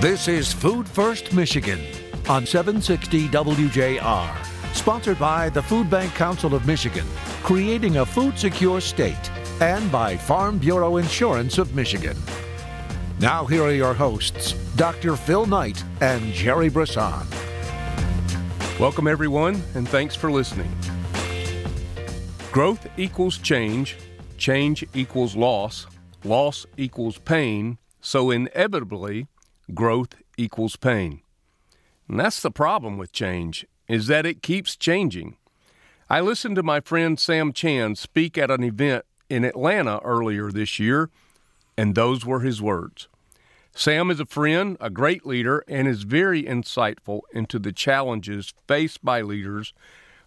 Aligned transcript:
This 0.00 0.28
is 0.28 0.52
Food 0.52 0.88
First 0.88 1.32
Michigan 1.32 1.80
on 2.28 2.46
760 2.46 3.26
WJR. 3.30 4.46
Sponsored 4.72 5.18
by 5.18 5.48
the 5.48 5.60
Food 5.60 5.90
Bank 5.90 6.14
Council 6.14 6.54
of 6.54 6.64
Michigan, 6.68 7.04
creating 7.42 7.96
a 7.96 8.06
food 8.06 8.38
secure 8.38 8.80
state, 8.80 9.28
and 9.60 9.90
by 9.90 10.16
Farm 10.16 10.58
Bureau 10.58 10.98
Insurance 10.98 11.58
of 11.58 11.74
Michigan. 11.74 12.16
Now, 13.18 13.44
here 13.44 13.64
are 13.64 13.72
your 13.72 13.92
hosts, 13.92 14.52
Dr. 14.76 15.16
Phil 15.16 15.46
Knight 15.46 15.82
and 16.00 16.32
Jerry 16.32 16.68
Brisson. 16.68 17.26
Welcome, 18.78 19.08
everyone, 19.08 19.60
and 19.74 19.88
thanks 19.88 20.14
for 20.14 20.30
listening. 20.30 20.70
Growth 22.52 22.86
equals 22.96 23.38
change, 23.38 23.96
change 24.36 24.84
equals 24.94 25.34
loss, 25.34 25.88
loss 26.22 26.66
equals 26.76 27.18
pain, 27.18 27.78
so 28.00 28.30
inevitably, 28.30 29.26
growth 29.74 30.14
equals 30.36 30.76
pain. 30.76 31.20
And 32.08 32.18
that's 32.18 32.40
the 32.40 32.50
problem 32.50 32.96
with 32.96 33.12
change, 33.12 33.66
is 33.86 34.06
that 34.06 34.26
it 34.26 34.42
keeps 34.42 34.76
changing. 34.76 35.36
I 36.08 36.20
listened 36.20 36.56
to 36.56 36.62
my 36.62 36.80
friend 36.80 37.18
Sam 37.18 37.52
Chand 37.52 37.98
speak 37.98 38.38
at 38.38 38.50
an 38.50 38.64
event 38.64 39.04
in 39.28 39.44
Atlanta 39.44 39.98
earlier 39.98 40.50
this 40.50 40.78
year, 40.78 41.10
and 41.76 41.94
those 41.94 42.24
were 42.24 42.40
his 42.40 42.62
words. 42.62 43.08
Sam 43.74 44.10
is 44.10 44.18
a 44.18 44.26
friend, 44.26 44.76
a 44.80 44.90
great 44.90 45.26
leader, 45.26 45.62
and 45.68 45.86
is 45.86 46.02
very 46.02 46.42
insightful 46.42 47.20
into 47.32 47.58
the 47.58 47.72
challenges 47.72 48.54
faced 48.66 49.04
by 49.04 49.20
leaders 49.20 49.74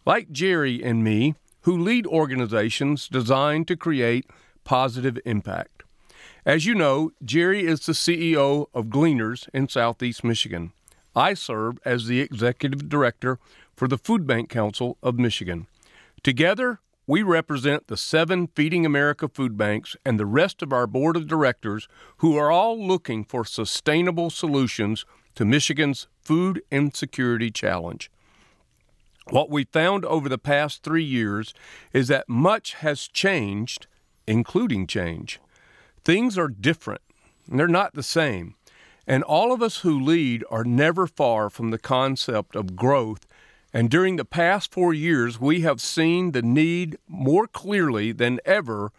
like 0.06 0.32
Jerry 0.32 0.84
and 0.84 1.04
me 1.04 1.36
who 1.62 1.78
lead 1.78 2.08
organizations 2.08 3.08
designed 3.08 3.68
to 3.68 3.76
create 3.76 4.26
positive 4.64 5.20
impact. 5.26 5.71
As 6.46 6.66
you 6.66 6.74
know, 6.74 7.12
Jerry 7.24 7.68
is 7.68 7.86
the 7.86 7.92
CEO 7.94 8.66
of 8.74 8.88
Gleaners 8.88 9.48
in 9.54 9.70
Southeast 9.70 10.24
Michigan. 10.24 10.74
I 11.16 11.36
serve 11.36 11.78
as 11.86 12.08
the 12.08 12.20
executive 12.20 12.90
director 12.90 13.38
for 13.76 13.88
the 13.88 14.00
Food 14.00 14.26
Bank 14.26 14.50
Council 14.50 14.98
of 15.04 15.20
Michigan. 15.20 15.68
Together, 16.24 16.80
we 17.06 17.22
represent 17.22 17.88
the 17.88 17.98
seven 17.98 18.48
Feeding 18.48 18.88
America 18.88 19.28
food 19.28 19.56
banks 19.56 19.96
and 20.04 20.20
the 20.20 20.26
rest 20.26 20.64
of 20.64 20.74
our 20.74 20.88
board 20.88 21.16
of 21.16 21.28
directors 21.28 21.88
who 22.18 22.36
are 22.36 22.50
all 22.50 22.80
looking 22.80 23.24
for 23.24 23.46
sustainable 23.46 24.32
solutions 24.32 25.06
to 25.36 25.46
Michigan's 25.46 26.08
food 26.24 26.64
insecurity 26.72 27.52
challenge. 27.52 28.10
What 29.30 29.52
we 29.52 29.66
found 29.66 30.06
over 30.06 30.28
the 30.28 30.40
past 30.40 30.82
three 30.82 31.04
years 31.04 31.54
is 31.94 32.08
that 32.08 32.28
much 32.28 32.74
has 32.76 33.08
changed, 33.08 33.86
including 34.26 34.88
change. 34.88 35.40
Things 36.04 36.38
are 36.38 36.48
different, 36.48 37.02
they're 37.48 37.68
not 37.68 37.94
the 37.94 38.04
same. 38.04 38.56
And 39.08 39.24
all 39.24 39.52
of 39.52 39.62
us 39.62 39.80
who 39.80 40.00
lead 40.00 40.44
are 40.50 40.64
never 40.64 41.08
far 41.08 41.50
from 41.50 41.72
the 41.72 41.80
concept 41.80 42.56
of 42.56 42.76
growth 42.76 43.26
and 43.74 43.90
during 43.90 44.18
the 44.18 44.26
past 44.26 44.72
four 44.72 44.94
years, 44.94 45.40
we 45.40 45.62
have 45.62 45.80
seen 45.80 46.32
the 46.32 46.42
need 46.42 46.98
more 47.08 47.48
clearly 47.48 48.12
than 48.12 48.40
ever 48.46 48.92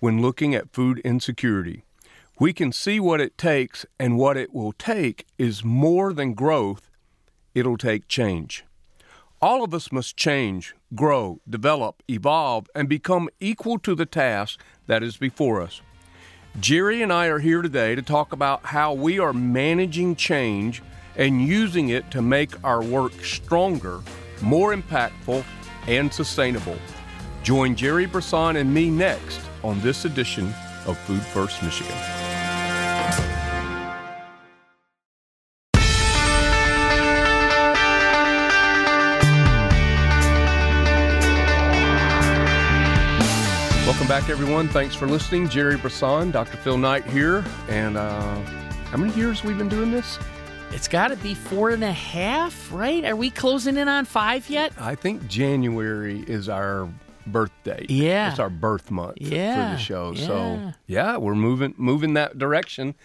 when 0.00 0.20
looking 0.20 0.54
at 0.54 0.72
food 0.72 0.98
insecurity. 1.00 1.82
We 2.38 2.52
can 2.52 2.70
see 2.70 3.00
what 3.00 3.20
it 3.20 3.38
takes, 3.38 3.86
and 3.98 4.18
what 4.18 4.36
it 4.36 4.52
will 4.52 4.72
take 4.72 5.26
is 5.38 5.64
more 5.64 6.12
than 6.12 6.34
growth, 6.34 6.90
it'll 7.54 7.78
take 7.78 8.06
change. 8.06 8.64
All 9.40 9.64
of 9.64 9.72
us 9.72 9.90
must 9.90 10.16
change, 10.16 10.74
grow, 10.94 11.40
develop, 11.48 12.02
evolve, 12.08 12.68
and 12.74 12.88
become 12.88 13.28
equal 13.40 13.78
to 13.80 13.94
the 13.94 14.06
task 14.06 14.60
that 14.86 15.02
is 15.02 15.16
before 15.16 15.62
us. 15.62 15.80
Jerry 16.60 17.02
and 17.02 17.12
I 17.12 17.26
are 17.26 17.38
here 17.38 17.62
today 17.62 17.94
to 17.94 18.02
talk 18.02 18.32
about 18.32 18.64
how 18.64 18.92
we 18.92 19.20
are 19.20 19.32
managing 19.32 20.16
change 20.16 20.82
and 21.14 21.40
using 21.40 21.90
it 21.90 22.10
to 22.10 22.22
make 22.22 22.50
our 22.64 22.82
work 22.82 23.12
stronger, 23.24 24.00
more 24.42 24.74
impactful, 24.74 25.44
and 25.86 26.12
sustainable. 26.12 26.76
Join 27.44 27.76
Jerry 27.76 28.06
Brisson 28.06 28.56
and 28.56 28.74
me 28.74 28.90
next 28.90 29.40
on 29.62 29.80
this 29.82 30.04
edition 30.04 30.52
of 30.86 30.98
Food 30.98 31.22
First 31.22 31.62
Michigan. 31.62 32.17
Back, 44.20 44.30
everyone. 44.30 44.66
Thanks 44.66 44.96
for 44.96 45.06
listening. 45.06 45.48
Jerry 45.48 45.76
Brisson, 45.76 46.32
Dr. 46.32 46.56
Phil 46.56 46.76
Knight 46.76 47.04
here. 47.04 47.44
And 47.68 47.96
uh, 47.96 48.40
how 48.90 48.96
many 48.96 49.12
years 49.12 49.44
we've 49.44 49.56
been 49.56 49.68
doing 49.68 49.92
this? 49.92 50.18
It's 50.72 50.88
got 50.88 51.08
to 51.08 51.16
be 51.16 51.34
four 51.34 51.70
and 51.70 51.84
a 51.84 51.92
half, 51.92 52.72
right? 52.72 53.04
Are 53.04 53.14
we 53.14 53.30
closing 53.30 53.76
in 53.76 53.86
on 53.86 54.06
five 54.06 54.50
yet? 54.50 54.72
I 54.76 54.96
think 54.96 55.28
January 55.28 56.24
is 56.26 56.48
our 56.48 56.88
birthday. 57.28 57.86
Yeah, 57.88 58.30
it's 58.30 58.40
our 58.40 58.50
birth 58.50 58.90
month 58.90 59.18
yeah, 59.20 59.54
for 59.70 59.76
the 59.76 59.80
show. 59.80 60.12
Yeah. 60.12 60.26
So 60.26 60.72
yeah, 60.88 61.16
we're 61.16 61.36
moving 61.36 61.74
moving 61.76 62.14
that 62.14 62.38
direction, 62.38 62.96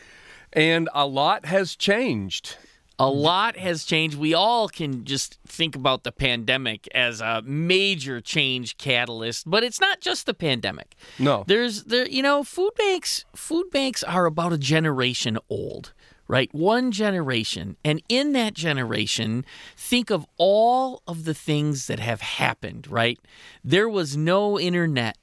and 0.51 0.89
a 0.95 1.05
lot 1.05 1.45
has 1.45 1.75
changed. 1.75 2.57
A 2.99 3.09
lot 3.09 3.57
has 3.57 3.83
changed. 3.85 4.17
We 4.17 4.33
all 4.33 4.69
can 4.69 5.03
just 5.03 5.39
think 5.47 5.75
about 5.75 6.03
the 6.03 6.11
pandemic 6.11 6.87
as 6.93 7.21
a 7.21 7.41
major 7.43 8.21
change 8.21 8.77
catalyst, 8.77 9.49
but 9.49 9.63
it's 9.63 9.79
not 9.79 9.99
just 9.99 10.25
the 10.25 10.33
pandemic. 10.33 10.95
No, 11.17 11.43
there's 11.47 11.85
there. 11.85 12.07
You 12.07 12.21
know, 12.21 12.43
food 12.43 12.71
banks. 12.77 13.25
Food 13.35 13.71
banks 13.71 14.03
are 14.03 14.25
about 14.25 14.53
a 14.53 14.57
generation 14.57 15.37
old 15.49 15.93
right? 16.25 16.53
One 16.53 16.91
generation. 16.91 17.75
And 17.83 18.01
in 18.07 18.31
that 18.31 18.53
generation, 18.53 19.45
think 19.75 20.09
of 20.09 20.25
all 20.37 21.03
of 21.05 21.25
the 21.25 21.33
things 21.33 21.87
that 21.87 21.99
have 21.99 22.21
happened, 22.21 22.87
right? 22.89 23.19
There 23.63 23.89
was 23.89 24.15
no 24.15 24.57
internet 24.57 25.17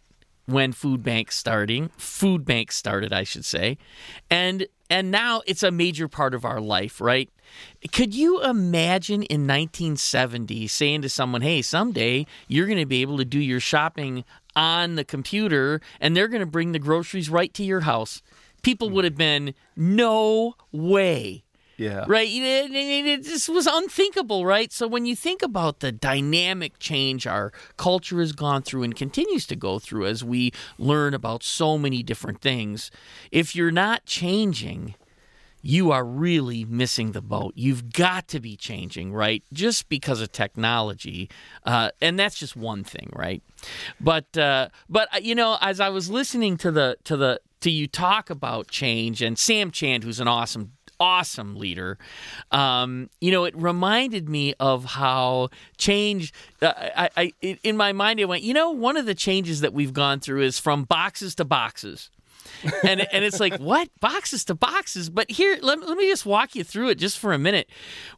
when 0.46 0.72
food 0.72 1.02
banks 1.02 1.36
starting 1.36 1.88
food 1.96 2.44
banks 2.44 2.76
started 2.76 3.12
i 3.12 3.22
should 3.22 3.44
say 3.44 3.78
and 4.28 4.66
and 4.88 5.10
now 5.10 5.42
it's 5.46 5.62
a 5.62 5.70
major 5.70 6.08
part 6.08 6.34
of 6.34 6.44
our 6.44 6.60
life 6.60 7.00
right 7.00 7.30
could 7.92 8.14
you 8.14 8.42
imagine 8.42 9.22
in 9.24 9.46
1970 9.46 10.66
saying 10.66 11.02
to 11.02 11.08
someone 11.08 11.42
hey 11.42 11.62
someday 11.62 12.26
you're 12.48 12.66
going 12.66 12.78
to 12.78 12.86
be 12.86 13.02
able 13.02 13.18
to 13.18 13.24
do 13.24 13.38
your 13.38 13.60
shopping 13.60 14.24
on 14.56 14.96
the 14.96 15.04
computer 15.04 15.80
and 16.00 16.16
they're 16.16 16.28
going 16.28 16.40
to 16.40 16.46
bring 16.46 16.72
the 16.72 16.78
groceries 16.78 17.30
right 17.30 17.54
to 17.54 17.62
your 17.62 17.80
house 17.80 18.22
people 18.62 18.88
hmm. 18.88 18.94
would 18.94 19.04
have 19.04 19.16
been 19.16 19.54
no 19.76 20.54
way. 20.72 21.44
Yeah. 21.76 22.04
Right? 22.06 22.28
This 23.22 23.48
was 23.48 23.66
unthinkable, 23.66 24.44
right? 24.44 24.70
So 24.70 24.86
when 24.86 25.06
you 25.06 25.16
think 25.16 25.40
about 25.40 25.80
the 25.80 25.90
dynamic 25.90 26.78
change 26.78 27.26
our 27.26 27.54
culture 27.78 28.20
has 28.20 28.32
gone 28.32 28.60
through 28.60 28.82
and 28.82 28.94
continues 28.94 29.46
to 29.46 29.56
go 29.56 29.78
through 29.78 30.04
as 30.04 30.22
we 30.22 30.52
learn 30.76 31.14
about 31.14 31.42
so 31.42 31.78
many 31.78 32.02
different 32.02 32.42
things, 32.42 32.90
if 33.32 33.56
you're 33.56 33.70
not 33.70 34.04
changing, 34.04 34.94
you 35.62 35.90
are 35.90 36.04
really 36.04 36.64
missing 36.64 37.12
the 37.12 37.22
boat. 37.22 37.52
You've 37.56 37.92
got 37.92 38.28
to 38.28 38.40
be 38.40 38.56
changing, 38.56 39.12
right? 39.12 39.42
Just 39.52 39.88
because 39.88 40.20
of 40.20 40.32
technology, 40.32 41.28
uh, 41.64 41.90
and 42.00 42.18
that's 42.18 42.38
just 42.38 42.56
one 42.56 42.84
thing, 42.84 43.10
right? 43.14 43.42
But 44.00 44.36
uh, 44.36 44.68
but 44.88 45.08
uh, 45.14 45.18
you 45.18 45.34
know, 45.34 45.58
as 45.60 45.80
I 45.80 45.88
was 45.90 46.10
listening 46.10 46.56
to 46.58 46.70
the 46.70 46.96
to 47.04 47.16
the 47.16 47.40
to 47.60 47.70
you 47.70 47.86
talk 47.86 48.30
about 48.30 48.68
change 48.68 49.20
and 49.20 49.38
Sam 49.38 49.70
Chand, 49.70 50.04
who's 50.04 50.20
an 50.20 50.28
awesome 50.28 50.72
awesome 50.98 51.56
leader. 51.56 51.98
Um, 52.52 53.08
you 53.20 53.32
know, 53.32 53.44
it 53.44 53.56
reminded 53.56 54.28
me 54.28 54.54
of 54.60 54.84
how 54.84 55.48
change. 55.78 56.32
Uh, 56.60 56.72
I, 56.76 57.10
I, 57.16 57.56
in 57.62 57.76
my 57.76 57.92
mind, 57.92 58.20
I 58.20 58.24
went, 58.24 58.42
you 58.42 58.52
know, 58.52 58.70
one 58.70 58.98
of 58.98 59.06
the 59.06 59.14
changes 59.14 59.62
that 59.62 59.72
we've 59.72 59.94
gone 59.94 60.20
through 60.20 60.42
is 60.42 60.58
from 60.58 60.84
boxes 60.84 61.34
to 61.36 61.44
boxes 61.44 62.10
and 62.84 63.06
and 63.12 63.24
it's 63.24 63.40
like 63.40 63.58
what 63.58 63.88
boxes 64.00 64.44
to 64.46 64.54
boxes. 64.54 65.10
But 65.10 65.30
here, 65.30 65.58
let, 65.62 65.80
let 65.86 65.96
me 65.96 66.08
just 66.08 66.26
walk 66.26 66.54
you 66.54 66.64
through 66.64 66.90
it 66.90 66.96
just 66.96 67.18
for 67.18 67.32
a 67.32 67.38
minute. 67.38 67.68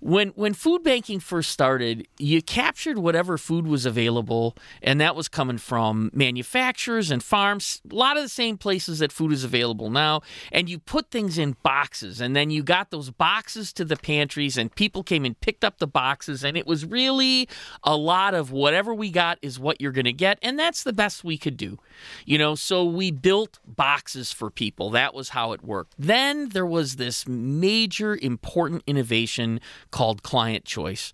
When 0.00 0.28
when 0.30 0.54
food 0.54 0.82
banking 0.82 1.20
first 1.20 1.50
started, 1.50 2.06
you 2.18 2.42
captured 2.42 2.98
whatever 2.98 3.38
food 3.38 3.66
was 3.66 3.86
available, 3.86 4.56
and 4.82 5.00
that 5.00 5.16
was 5.16 5.28
coming 5.28 5.58
from 5.58 6.10
manufacturers 6.12 7.10
and 7.10 7.22
farms, 7.22 7.80
a 7.90 7.94
lot 7.94 8.16
of 8.16 8.22
the 8.22 8.28
same 8.28 8.58
places 8.58 8.98
that 9.00 9.12
food 9.12 9.32
is 9.32 9.44
available 9.44 9.90
now. 9.90 10.22
And 10.50 10.68
you 10.68 10.78
put 10.78 11.10
things 11.10 11.38
in 11.38 11.56
boxes, 11.62 12.20
and 12.20 12.34
then 12.34 12.50
you 12.50 12.62
got 12.62 12.90
those 12.90 13.10
boxes 13.10 13.72
to 13.74 13.84
the 13.84 13.96
pantries, 13.96 14.56
and 14.56 14.74
people 14.74 15.02
came 15.02 15.24
and 15.24 15.38
picked 15.40 15.64
up 15.64 15.78
the 15.78 15.86
boxes, 15.86 16.44
and 16.44 16.56
it 16.56 16.66
was 16.66 16.84
really 16.84 17.48
a 17.84 17.96
lot 17.96 18.34
of 18.34 18.50
whatever 18.50 18.94
we 18.94 19.10
got 19.10 19.38
is 19.42 19.58
what 19.58 19.80
you're 19.80 19.92
going 19.92 20.04
to 20.04 20.12
get, 20.12 20.38
and 20.42 20.58
that's 20.58 20.82
the 20.82 20.92
best 20.92 21.24
we 21.24 21.38
could 21.38 21.56
do. 21.56 21.78
You 22.24 22.38
know, 22.38 22.54
so 22.54 22.84
we 22.84 23.10
built 23.10 23.58
boxes 23.66 24.21
for 24.30 24.50
people. 24.50 24.90
That 24.90 25.14
was 25.14 25.30
how 25.30 25.52
it 25.52 25.64
worked. 25.64 25.94
Then 25.98 26.50
there 26.50 26.66
was 26.66 26.96
this 26.96 27.26
major 27.26 28.16
important 28.20 28.82
innovation 28.86 29.60
called 29.90 30.22
client 30.22 30.64
choice 30.64 31.12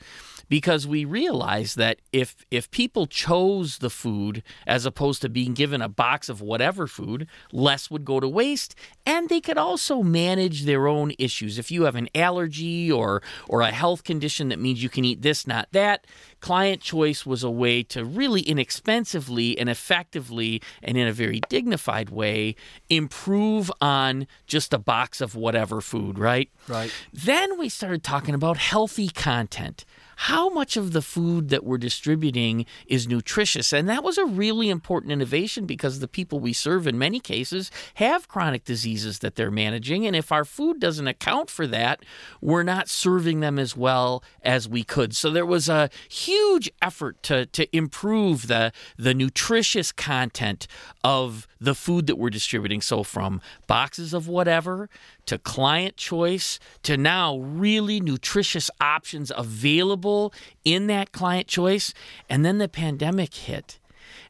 because 0.49 0.87
we 0.87 1.05
realized 1.05 1.77
that 1.77 1.99
if 2.13 2.45
if 2.51 2.71
people 2.71 3.07
chose 3.07 3.79
the 3.79 3.91
food 3.91 4.43
as 4.67 4.87
opposed 4.87 5.23
to 5.23 5.29
being 5.29 5.55
given 5.55 5.83
a 5.83 5.89
box 5.89 6.29
of 6.29 6.41
whatever 6.41 6.87
food, 6.87 7.27
less 7.53 7.91
would 7.91 8.05
go 8.05 8.21
to 8.21 8.29
waste 8.29 8.75
and 9.05 9.29
they 9.29 9.41
could 9.41 9.59
also 9.59 10.03
manage 10.03 10.65
their 10.65 10.87
own 10.87 11.13
issues. 11.19 11.59
If 11.59 11.71
you 11.71 11.85
have 11.85 11.97
an 11.97 12.09
allergy 12.15 12.91
or 12.91 13.23
or 13.49 13.61
a 13.61 13.71
health 13.71 14.05
condition 14.05 14.49
that 14.49 14.59
means 14.59 14.83
you 14.83 14.89
can 14.89 15.05
eat 15.05 15.23
this 15.23 15.47
not 15.47 15.69
that, 15.73 16.07
client 16.41 16.81
choice 16.81 17.27
was 17.27 17.43
a 17.43 17.51
way 17.51 17.83
to 17.83 18.05
really 18.05 18.41
inexpensively 18.43 19.59
and 19.59 19.69
effectively 19.69 20.63
and 20.83 20.97
in 20.97 21.07
a 21.07 21.13
very 21.13 21.41
dignified 21.49 22.11
way 22.11 22.55
improve 22.89 23.71
on 23.81 24.27
just 24.47 24.73
a 24.73 24.79
box 24.79 25.21
of 25.21 25.35
whatever 25.35 25.81
food, 25.81 26.19
right? 26.19 26.51
Right. 26.67 26.93
Then 27.13 27.59
we 27.59 27.69
started 27.69 28.03
talking 28.03 28.35
about 28.35 28.57
healthy 28.57 29.09
content 29.09 29.85
how 30.23 30.49
much 30.49 30.77
of 30.77 30.93
the 30.93 31.01
food 31.01 31.49
that 31.51 31.63
we're 31.63 31.79
distributing 31.79 32.67
is 32.89 33.07
nutritious? 33.07 33.73
And 33.73 33.89
that 33.89 34.03
was 34.03 34.19
a 34.19 34.25
really 34.25 34.69
important 34.69 35.13
innovation 35.13 35.65
because 35.65 36.01
the 36.01 36.09
people 36.09 36.41
we 36.41 36.53
serve 36.53 36.89
in 36.89 36.99
many 36.99 37.21
cases 37.21 37.71
have 37.95 38.27
chronic 38.27 38.65
diseases 38.65 39.21
that 39.21 39.37
they're 39.37 39.53
managing. 39.53 40.09
And 40.09 40.17
if 40.17 40.33
our 40.33 40.45
food 40.45 40.81
doesn't 40.81 41.07
account 41.07 41.51
for 41.51 41.69
that, 41.69 42.05
we're 42.41 42.65
not 42.65 42.89
serving 42.89 43.39
them 43.39 43.61
as 43.61 43.77
well 43.77 44.25
as 44.43 44.69
we 44.69 44.83
could. 44.83 45.15
So 45.15 45.31
there 45.31 45.47
was 45.47 45.69
a 45.69 45.89
huge 46.11 46.69
effort 46.83 47.23
to, 47.23 47.47
to 47.47 47.77
improve 47.77 48.49
the, 48.49 48.73
the 48.97 49.15
nutritious 49.15 49.93
content 49.93 50.67
of 51.05 51.47
the 51.61 51.77
food 51.77 52.09
that 52.09 52.17
we're 52.17 52.31
distributing. 52.31 52.81
So 52.81 53.05
from 53.05 53.41
boxes 53.69 54.13
of 54.13 54.27
whatever 54.27 54.91
to 55.29 55.39
client 55.39 55.97
choice 55.97 56.59
to 56.83 56.97
now 56.97 57.39
really 57.39 58.01
nutritious 58.01 58.71
options 58.81 59.31
available 59.37 60.33
in 60.65 60.87
that 60.89 61.13
client 61.13 61.47
choice. 61.47 61.95
And 62.29 62.45
then 62.45 62.59
the 62.59 62.69
pandemic 62.69 63.35
hit. 63.35 63.79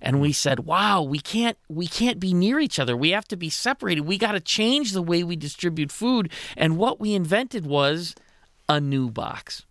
And 0.00 0.20
we 0.20 0.32
said 0.32 0.60
wow 0.60 1.02
we 1.02 1.18
can't 1.18 1.56
we 1.68 1.86
can't 1.86 2.20
be 2.20 2.32
near 2.34 2.60
each 2.60 2.78
other. 2.78 2.96
We 2.96 3.10
have 3.10 3.28
to 3.28 3.36
be 3.36 3.50
separated. 3.50 4.02
We 4.02 4.18
got 4.18 4.32
to 4.32 4.40
change 4.40 4.92
the 4.92 5.02
way 5.02 5.24
we 5.24 5.36
distribute 5.36 5.90
food. 5.90 6.30
And 6.56 6.76
what 6.76 7.00
we 7.00 7.14
invented 7.14 7.66
was 7.66 8.14
a 8.68 8.80
new 8.80 9.10
box 9.10 9.64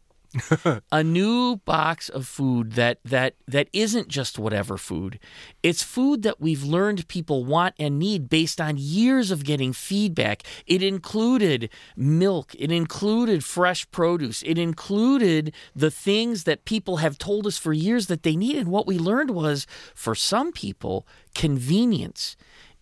a 0.91 1.03
new 1.03 1.57
box 1.57 2.09
of 2.09 2.27
food 2.27 2.73
that 2.73 2.99
that 3.03 3.35
that 3.47 3.67
isn't 3.73 4.07
just 4.07 4.39
whatever 4.39 4.77
food. 4.77 5.19
It's 5.63 5.83
food 5.83 6.23
that 6.23 6.39
we've 6.39 6.63
learned 6.63 7.07
people 7.07 7.45
want 7.45 7.75
and 7.79 7.99
need 7.99 8.29
based 8.29 8.59
on 8.61 8.75
years 8.77 9.31
of 9.31 9.43
getting 9.43 9.73
feedback. 9.73 10.43
It 10.65 10.81
included 10.83 11.69
milk, 11.95 12.55
it 12.57 12.71
included 12.71 13.43
fresh 13.43 13.89
produce, 13.91 14.43
it 14.43 14.57
included 14.57 15.53
the 15.75 15.91
things 15.91 16.43
that 16.43 16.65
people 16.65 16.97
have 16.97 17.17
told 17.17 17.47
us 17.47 17.57
for 17.57 17.73
years 17.73 18.07
that 18.07 18.23
they 18.23 18.35
need 18.35 18.57
and 18.57 18.69
what 18.69 18.87
we 18.87 18.97
learned 18.97 19.31
was 19.31 19.67
for 19.95 20.15
some 20.15 20.51
people 20.51 21.07
convenience 21.35 22.35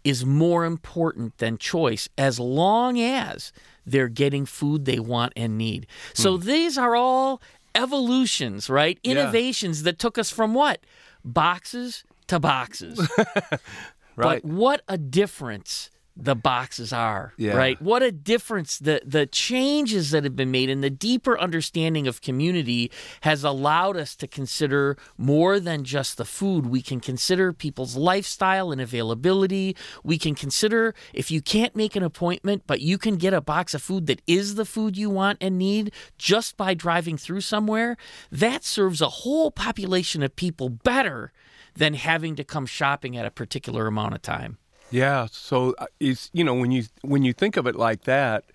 is 0.03 0.23
more 0.23 0.65
important 0.65 1.37
than 1.39 1.57
choice 1.57 2.07
as 2.17 2.39
long 2.39 2.99
as 2.99 3.51
they're 3.85 4.09
getting 4.09 4.45
food 4.45 4.85
they 4.85 4.99
want 4.99 5.33
and 5.35 5.57
need. 5.57 5.87
So 6.13 6.37
hmm. 6.37 6.45
these 6.45 6.77
are 6.77 6.95
all 6.95 7.41
evolutions, 7.73 8.69
right? 8.69 8.99
Innovations 9.03 9.81
yeah. 9.81 9.85
that 9.85 9.99
took 9.99 10.17
us 10.17 10.31
from 10.31 10.53
what? 10.53 10.79
Boxes 11.23 12.03
to 12.27 12.39
boxes. 12.39 12.99
right. 14.15 14.41
But 14.41 14.45
what 14.45 14.81
a 14.87 14.97
difference 14.97 15.89
the 16.17 16.35
boxes 16.35 16.93
are, 16.93 17.33
yeah. 17.37 17.55
right? 17.55 17.81
What 17.81 18.01
a 18.01 18.11
difference 18.11 18.77
the 18.79 19.01
the 19.05 19.25
changes 19.25 20.11
that 20.11 20.23
have 20.23 20.35
been 20.35 20.51
made 20.51 20.69
and 20.69 20.83
the 20.83 20.89
deeper 20.89 21.37
understanding 21.37 22.07
of 22.07 22.21
community 22.21 22.89
has 23.21 23.43
allowed 23.43 23.97
us 23.97 24.15
to 24.17 24.27
consider 24.27 24.97
more 25.17 25.59
than 25.59 25.83
just 25.83 26.17
the 26.17 26.25
food. 26.25 26.67
We 26.67 26.81
can 26.81 27.01
consider 27.01 27.51
people's 27.51 27.97
lifestyle 27.97 28.71
and 28.71 28.79
availability. 28.79 29.75
We 30.03 30.17
can 30.17 30.35
consider 30.35 30.95
if 31.13 31.31
you 31.31 31.41
can't 31.41 31.75
make 31.75 31.95
an 31.97 32.03
appointment, 32.03 32.63
but 32.65 32.79
you 32.79 32.97
can 32.97 33.17
get 33.17 33.33
a 33.33 33.41
box 33.41 33.73
of 33.73 33.81
food 33.81 34.07
that 34.07 34.21
is 34.25 34.55
the 34.55 34.65
food 34.65 34.97
you 34.97 35.09
want 35.09 35.37
and 35.41 35.57
need 35.57 35.91
just 36.17 36.55
by 36.55 36.73
driving 36.73 37.17
through 37.17 37.41
somewhere. 37.41 37.97
That 38.31 38.63
serves 38.63 39.01
a 39.01 39.09
whole 39.09 39.51
population 39.51 40.23
of 40.23 40.35
people 40.35 40.69
better 40.69 41.33
than 41.75 41.93
having 41.93 42.37
to 42.37 42.43
come 42.43 42.65
shopping 42.65 43.17
at 43.17 43.25
a 43.25 43.31
particular 43.31 43.87
amount 43.87 44.15
of 44.15 44.21
time. 44.21 44.57
Yeah, 44.91 45.27
so 45.31 45.73
uh, 45.77 45.87
it's 45.99 46.29
you 46.33 46.43
know 46.43 46.53
when 46.53 46.71
you 46.71 46.85
when 47.01 47.23
you 47.23 47.33
think 47.33 47.57
of 47.57 47.67
it 47.67 47.75
like 47.75 48.03
that, 48.03 48.45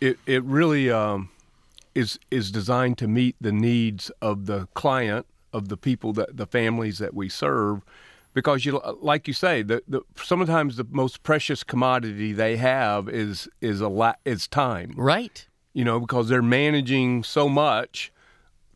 it 0.00 0.18
it 0.26 0.42
really 0.44 0.90
um, 0.90 1.30
is 1.94 2.18
is 2.30 2.50
designed 2.50 2.98
to 2.98 3.08
meet 3.08 3.36
the 3.40 3.52
needs 3.52 4.10
of 4.22 4.46
the 4.46 4.68
client 4.74 5.26
of 5.52 5.68
the 5.68 5.76
people 5.76 6.12
that 6.14 6.36
the 6.36 6.46
families 6.46 6.98
that 6.98 7.14
we 7.14 7.28
serve, 7.28 7.82
because 8.32 8.64
you 8.64 8.80
like 9.00 9.26
you 9.26 9.34
say 9.34 9.62
the, 9.62 9.82
the 9.88 10.02
sometimes 10.16 10.76
the 10.76 10.86
most 10.90 11.22
precious 11.22 11.64
commodity 11.64 12.32
they 12.32 12.56
have 12.56 13.08
is 13.08 13.48
is 13.60 13.80
a 13.80 13.88
lot 13.88 14.18
is 14.24 14.46
time. 14.46 14.92
Right. 14.96 15.46
You 15.74 15.84
know 15.84 15.98
because 16.00 16.28
they're 16.28 16.42
managing 16.42 17.24
so 17.24 17.48
much 17.48 18.12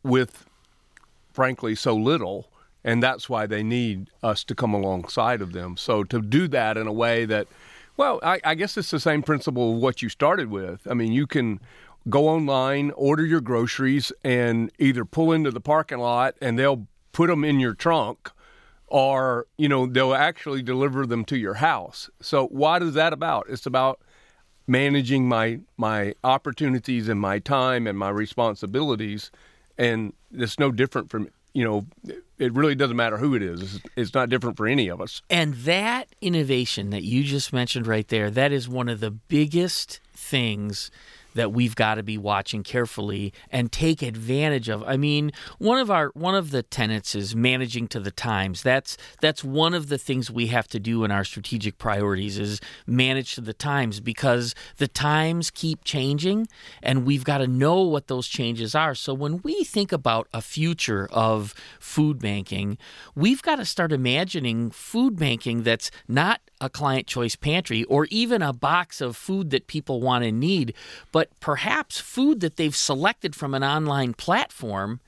with, 0.03 0.45
frankly, 1.31 1.75
so 1.75 1.95
little 1.95 2.50
and 2.83 3.01
that's 3.01 3.29
why 3.29 3.45
they 3.45 3.63
need 3.63 4.09
us 4.23 4.43
to 4.45 4.55
come 4.55 4.73
alongside 4.73 5.41
of 5.41 5.53
them. 5.53 5.77
So 5.77 6.03
to 6.05 6.21
do 6.21 6.47
that 6.49 6.77
in 6.77 6.87
a 6.87 6.93
way 6.93 7.25
that, 7.25 7.47
well, 7.97 8.19
I, 8.23 8.39
I, 8.43 8.55
guess 8.55 8.77
it's 8.77 8.91
the 8.91 8.99
same 8.99 9.21
principle 9.21 9.75
of 9.75 9.81
what 9.81 10.01
you 10.01 10.09
started 10.09 10.49
with. 10.49 10.87
I 10.89 10.93
mean, 10.93 11.11
you 11.11 11.27
can 11.27 11.59
go 12.09 12.27
online, 12.27 12.91
order 12.91 13.25
your 13.25 13.41
groceries, 13.41 14.11
and 14.23 14.71
either 14.79 15.05
pull 15.05 15.31
into 15.31 15.51
the 15.51 15.61
parking 15.61 15.99
lot 15.99 16.35
and 16.41 16.57
they'll 16.57 16.87
put 17.11 17.27
them 17.27 17.43
in 17.43 17.59
your 17.59 17.73
trunk, 17.73 18.31
or 18.87 19.47
you 19.57 19.69
know 19.69 19.85
they'll 19.85 20.13
actually 20.13 20.61
deliver 20.61 21.05
them 21.05 21.23
to 21.25 21.37
your 21.37 21.55
house. 21.55 22.09
So 22.21 22.47
what 22.47 22.81
is 22.81 22.93
that 22.93 23.13
about? 23.13 23.47
It's 23.49 23.65
about 23.65 24.01
managing 24.67 25.27
my 25.27 25.59
my 25.77 26.13
opportunities 26.23 27.07
and 27.07 27.19
my 27.19 27.39
time 27.39 27.87
and 27.87 27.97
my 27.97 28.09
responsibilities, 28.09 29.31
and 29.77 30.13
it's 30.31 30.59
no 30.59 30.71
different 30.71 31.09
from 31.09 31.29
you 31.53 31.63
know, 31.63 31.85
it 32.37 32.53
really 32.53 32.75
doesn't 32.75 32.95
matter 32.95 33.17
who 33.17 33.35
it 33.35 33.41
is. 33.41 33.79
It's, 33.95 34.13
not 34.13 34.29
different 34.29 34.57
for 34.57 34.67
any 34.67 34.87
of 34.87 35.01
us. 35.01 35.21
And 35.29 35.53
that 35.55 36.07
innovation 36.21 36.89
that 36.91 37.03
you 37.03 37.23
just 37.23 37.51
mentioned 37.53 37.87
right 37.87 38.07
there, 38.07 38.29
that 38.31 38.51
is 38.51 38.69
one 38.69 38.89
of 38.89 38.99
the 38.99 39.11
biggest 39.11 39.99
things 40.13 40.91
that 41.33 41.51
we've 41.51 41.75
got 41.75 41.95
to 41.95 42.03
be 42.03 42.17
watching 42.17 42.63
carefully 42.63 43.33
and 43.49 43.71
take 43.71 44.01
advantage 44.01 44.69
of. 44.69 44.83
I 44.83 44.97
mean, 44.97 45.31
one 45.57 45.77
of 45.77 45.89
our 45.89 46.09
one 46.13 46.35
of 46.35 46.51
the 46.51 46.63
tenets 46.63 47.15
is 47.15 47.35
managing 47.35 47.87
to 47.89 47.99
the 47.99 48.11
times. 48.11 48.63
That's 48.63 48.97
that's 49.21 49.43
one 49.43 49.73
of 49.73 49.89
the 49.89 49.97
things 49.97 50.29
we 50.29 50.47
have 50.47 50.67
to 50.69 50.79
do 50.79 51.03
in 51.03 51.11
our 51.11 51.23
strategic 51.23 51.77
priorities 51.77 52.37
is 52.37 52.59
manage 52.85 53.35
to 53.35 53.41
the 53.41 53.53
times 53.53 53.99
because 53.99 54.55
the 54.77 54.87
times 54.87 55.51
keep 55.51 55.83
changing 55.83 56.47
and 56.81 57.05
we've 57.05 57.23
got 57.23 57.39
to 57.39 57.47
know 57.47 57.81
what 57.81 58.07
those 58.07 58.27
changes 58.27 58.75
are. 58.75 58.95
So 58.95 59.13
when 59.13 59.41
we 59.41 59.63
think 59.63 59.91
about 59.91 60.27
a 60.33 60.41
future 60.41 61.07
of 61.11 61.53
food 61.79 62.19
banking, 62.19 62.77
we've 63.15 63.41
got 63.41 63.57
to 63.57 63.65
start 63.65 63.91
imagining 63.91 64.71
food 64.71 65.17
banking 65.17 65.63
that's 65.63 65.91
not 66.07 66.41
a 66.59 66.69
client 66.69 67.07
choice 67.07 67.35
pantry 67.35 67.83
or 67.85 68.05
even 68.11 68.41
a 68.41 68.53
box 68.53 69.01
of 69.01 69.17
food 69.17 69.49
that 69.49 69.67
people 69.67 69.99
want 69.99 70.23
and 70.23 70.39
need, 70.39 70.73
but 71.11 71.20
perhaps 71.39 71.99
food 71.99 72.39
that 72.41 72.57
they've 72.57 72.75
selected 72.75 73.35
from 73.35 73.53
an 73.53 73.63
online 73.63 74.13
platform 74.13 74.99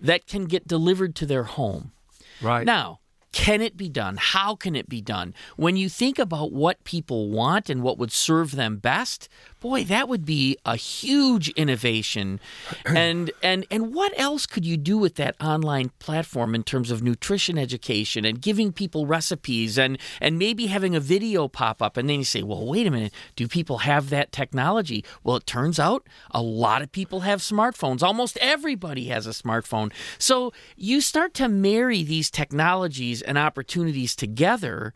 that 0.00 0.26
can 0.26 0.44
get 0.44 0.68
delivered 0.68 1.14
to 1.16 1.26
their 1.26 1.44
home. 1.44 1.92
Right. 2.40 2.66
Now, 2.66 3.00
can 3.36 3.60
it 3.60 3.76
be 3.76 3.90
done? 3.90 4.16
How 4.18 4.56
can 4.56 4.74
it 4.74 4.88
be 4.88 5.02
done? 5.02 5.34
When 5.56 5.76
you 5.76 5.90
think 5.90 6.18
about 6.18 6.52
what 6.52 6.82
people 6.84 7.28
want 7.28 7.68
and 7.68 7.82
what 7.82 7.98
would 7.98 8.10
serve 8.10 8.52
them 8.52 8.78
best, 8.78 9.28
boy, 9.60 9.84
that 9.84 10.08
would 10.08 10.24
be 10.24 10.56
a 10.64 10.74
huge 10.76 11.50
innovation. 11.50 12.40
and 12.86 13.30
and 13.42 13.66
and 13.70 13.92
what 13.92 14.18
else 14.18 14.46
could 14.46 14.64
you 14.64 14.78
do 14.78 14.96
with 14.96 15.16
that 15.16 15.36
online 15.38 15.90
platform 15.98 16.54
in 16.54 16.62
terms 16.62 16.90
of 16.90 17.02
nutrition 17.02 17.58
education 17.58 18.24
and 18.24 18.40
giving 18.40 18.72
people 18.72 19.06
recipes 19.06 19.76
and 19.76 19.98
and 20.18 20.38
maybe 20.38 20.68
having 20.68 20.94
a 20.94 21.00
video 21.00 21.46
pop 21.46 21.82
up 21.82 21.98
and 21.98 22.08
then 22.08 22.20
you 22.20 22.24
say, 22.24 22.42
"Well, 22.42 22.66
wait 22.66 22.86
a 22.86 22.90
minute, 22.90 23.12
do 23.36 23.46
people 23.46 23.78
have 23.78 24.08
that 24.08 24.32
technology?" 24.32 25.04
Well, 25.22 25.36
it 25.36 25.46
turns 25.46 25.78
out 25.78 26.06
a 26.30 26.40
lot 26.40 26.80
of 26.80 26.90
people 26.90 27.20
have 27.20 27.40
smartphones. 27.40 28.02
Almost 28.02 28.38
everybody 28.40 29.08
has 29.08 29.26
a 29.26 29.30
smartphone. 29.30 29.92
So, 30.18 30.54
you 30.74 31.02
start 31.02 31.34
to 31.34 31.50
marry 31.50 32.02
these 32.02 32.30
technologies 32.30 33.25
and 33.26 33.36
opportunities 33.36 34.16
together 34.16 34.92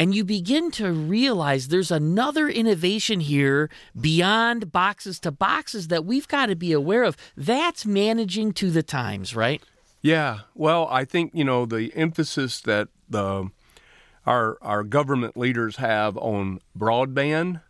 and 0.00 0.14
you 0.14 0.24
begin 0.24 0.70
to 0.70 0.90
realize 0.92 1.68
there's 1.68 1.90
another 1.90 2.48
innovation 2.48 3.20
here 3.20 3.68
beyond 4.00 4.72
boxes 4.72 5.20
to 5.20 5.30
boxes 5.30 5.88
that 5.88 6.06
we've 6.06 6.26
got 6.26 6.46
to 6.46 6.56
be 6.56 6.72
aware 6.72 7.02
of. 7.02 7.18
That's 7.36 7.84
managing 7.84 8.54
to 8.54 8.70
the 8.70 8.82
times, 8.82 9.36
right? 9.36 9.62
Yeah. 10.00 10.40
Well, 10.54 10.88
I 10.90 11.04
think, 11.04 11.32
you 11.34 11.44
know, 11.44 11.66
the 11.66 11.92
emphasis 11.94 12.62
that 12.62 12.88
the 13.10 13.50
our 14.24 14.56
our 14.62 14.84
government 14.84 15.36
leaders 15.36 15.76
have 15.76 16.16
on 16.16 16.60
broadband, 16.78 17.60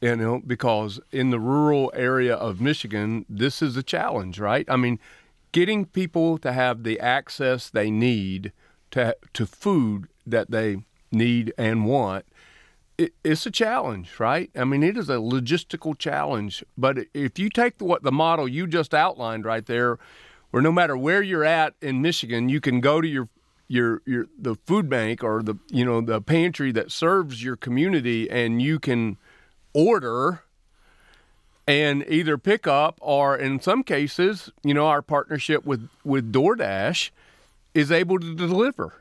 you 0.00 0.16
know, 0.16 0.42
because 0.44 0.98
in 1.12 1.30
the 1.30 1.38
rural 1.38 1.92
area 1.94 2.34
of 2.34 2.60
Michigan, 2.60 3.24
this 3.28 3.62
is 3.62 3.76
a 3.76 3.84
challenge, 3.84 4.40
right? 4.40 4.66
I 4.68 4.74
mean, 4.74 4.98
getting 5.52 5.84
people 5.84 6.38
to 6.38 6.52
have 6.52 6.82
the 6.82 6.98
access 6.98 7.70
they 7.70 7.88
need 7.88 8.50
to 8.92 9.16
to 9.32 9.46
food 9.46 10.08
that 10.26 10.50
they 10.50 10.84
need 11.12 11.52
and 11.56 11.86
want 11.86 12.24
it, 12.98 13.14
it's 13.22 13.46
a 13.46 13.50
challenge, 13.50 14.18
right? 14.18 14.50
I 14.56 14.64
mean, 14.64 14.82
it 14.82 14.96
is 14.96 15.08
a 15.08 15.16
logistical 15.16 15.98
challenge. 15.98 16.64
But 16.76 16.98
if 17.12 17.38
you 17.38 17.50
take 17.50 17.78
the, 17.78 17.84
what 17.84 18.02
the 18.02 18.12
model 18.12 18.48
you 18.48 18.66
just 18.66 18.94
outlined 18.94 19.44
right 19.44 19.66
there, 19.66 19.98
where 20.50 20.62
no 20.62 20.72
matter 20.72 20.96
where 20.96 21.22
you're 21.22 21.44
at 21.44 21.74
in 21.80 22.00
Michigan, 22.00 22.48
you 22.48 22.60
can 22.60 22.80
go 22.80 23.00
to 23.00 23.08
your 23.08 23.28
your 23.68 24.00
your 24.06 24.26
the 24.38 24.54
food 24.54 24.88
bank 24.88 25.24
or 25.24 25.42
the 25.42 25.56
you 25.68 25.84
know 25.84 26.00
the 26.00 26.20
pantry 26.20 26.72
that 26.72 26.90
serves 26.90 27.42
your 27.42 27.56
community, 27.56 28.30
and 28.30 28.62
you 28.62 28.78
can 28.78 29.16
order 29.72 30.42
and 31.66 32.04
either 32.08 32.38
pick 32.38 32.66
up 32.66 32.96
or 33.02 33.36
in 33.36 33.60
some 33.60 33.82
cases, 33.82 34.50
you 34.62 34.72
know, 34.72 34.86
our 34.86 35.02
partnership 35.02 35.66
with 35.66 35.88
with 36.04 36.32
DoorDash 36.32 37.10
is 37.76 37.92
able 37.92 38.18
to 38.18 38.34
deliver. 38.34 38.94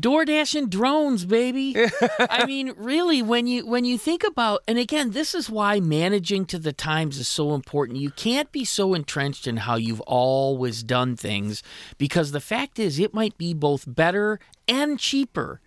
DoorDash 0.00 0.54
and 0.54 0.70
drones, 0.70 1.24
baby. 1.24 1.74
I 2.18 2.44
mean, 2.44 2.74
really, 2.76 3.22
when 3.22 3.46
you 3.46 3.66
when 3.66 3.86
you 3.86 3.96
think 3.96 4.24
about, 4.24 4.62
and 4.68 4.78
again, 4.78 5.12
this 5.12 5.34
is 5.34 5.48
why 5.48 5.80
managing 5.80 6.44
to 6.46 6.58
the 6.58 6.74
times 6.74 7.18
is 7.18 7.28
so 7.28 7.54
important. 7.54 7.98
You 7.98 8.10
can't 8.10 8.52
be 8.52 8.64
so 8.64 8.92
entrenched 8.92 9.46
in 9.46 9.56
how 9.58 9.76
you've 9.76 10.02
always 10.02 10.82
done 10.82 11.16
things, 11.16 11.62
because 11.96 12.32
the 12.32 12.40
fact 12.40 12.78
is, 12.78 12.98
it 12.98 13.14
might 13.14 13.38
be 13.38 13.54
both 13.54 13.84
better 13.86 14.38
and 14.68 14.98
cheaper 14.98 15.62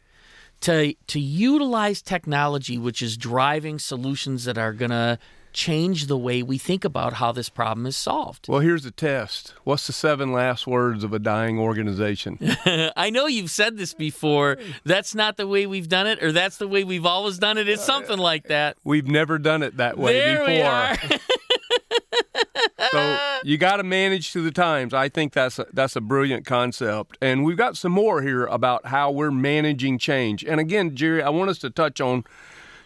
to 0.61 0.93
to 1.07 1.19
utilize 1.19 1.99
technology, 2.01 2.77
which 2.77 3.01
is 3.01 3.17
driving 3.17 3.79
solutions 3.79 4.45
that 4.45 4.59
are 4.59 4.73
gonna 4.73 5.17
change 5.53 6.07
the 6.07 6.17
way 6.17 6.43
we 6.43 6.57
think 6.57 6.85
about 6.85 7.13
how 7.13 7.31
this 7.31 7.49
problem 7.49 7.85
is 7.85 7.97
solved. 7.97 8.47
Well, 8.47 8.59
here's 8.59 8.85
a 8.85 8.91
test. 8.91 9.53
What's 9.63 9.87
the 9.87 9.93
seven 9.93 10.31
last 10.31 10.67
words 10.67 11.03
of 11.03 11.13
a 11.13 11.19
dying 11.19 11.59
organization? 11.59 12.37
I 12.95 13.09
know 13.09 13.27
you've 13.27 13.51
said 13.51 13.77
this 13.77 13.93
before. 13.93 14.57
That's 14.83 15.15
not 15.15 15.37
the 15.37 15.47
way 15.47 15.65
we've 15.65 15.89
done 15.89 16.07
it, 16.07 16.23
or 16.23 16.31
that's 16.31 16.57
the 16.57 16.67
way 16.67 16.83
we've 16.83 17.05
always 17.05 17.37
done 17.37 17.57
it. 17.57 17.67
It's 17.67 17.83
something 17.83 18.17
like 18.17 18.47
that. 18.47 18.77
We've 18.83 19.07
never 19.07 19.39
done 19.39 19.63
it 19.63 19.77
that 19.77 19.97
way 19.97 20.13
there 20.13 20.39
before. 20.39 20.53
We 20.53 20.61
are. 20.61 20.97
so 22.91 23.17
you 23.43 23.57
got 23.57 23.77
to 23.77 23.83
manage 23.83 24.31
to 24.33 24.41
the 24.41 24.51
times. 24.51 24.93
I 24.93 25.09
think 25.09 25.33
that's 25.33 25.59
a, 25.59 25.65
that's 25.73 25.95
a 25.95 26.01
brilliant 26.01 26.45
concept, 26.45 27.17
and 27.21 27.43
we've 27.43 27.57
got 27.57 27.77
some 27.77 27.91
more 27.91 28.21
here 28.21 28.45
about 28.45 28.87
how 28.87 29.11
we're 29.11 29.31
managing 29.31 29.97
change. 29.97 30.43
And 30.43 30.59
again, 30.59 30.95
Jerry, 30.95 31.21
I 31.21 31.29
want 31.29 31.49
us 31.49 31.57
to 31.59 31.69
touch 31.69 31.99
on 31.99 32.23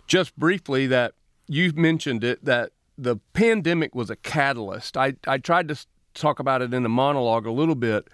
just 0.07 0.37
briefly 0.37 0.87
that 0.87 1.13
you 1.53 1.71
mentioned 1.75 2.23
it 2.23 2.43
that 2.43 2.71
the 2.97 3.17
pandemic 3.33 3.93
was 3.93 4.09
a 4.09 4.15
catalyst. 4.15 4.97
I, 4.97 5.15
I 5.27 5.37
tried 5.37 5.67
to 5.67 5.85
talk 6.13 6.39
about 6.39 6.61
it 6.61 6.73
in 6.73 6.83
the 6.83 6.89
monologue 6.89 7.45
a 7.45 7.51
little 7.51 7.75
bit. 7.75 8.07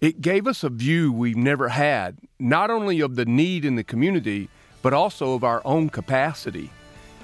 It 0.00 0.20
gave 0.20 0.46
us 0.46 0.64
a 0.64 0.70
view 0.70 1.12
we've 1.12 1.36
never 1.36 1.68
had, 1.68 2.18
not 2.38 2.70
only 2.70 3.00
of 3.00 3.16
the 3.16 3.26
need 3.26 3.64
in 3.64 3.76
the 3.76 3.84
community, 3.84 4.48
but 4.82 4.92
also 4.92 5.34
of 5.34 5.44
our 5.44 5.62
own 5.64 5.90
capacity. 5.90 6.70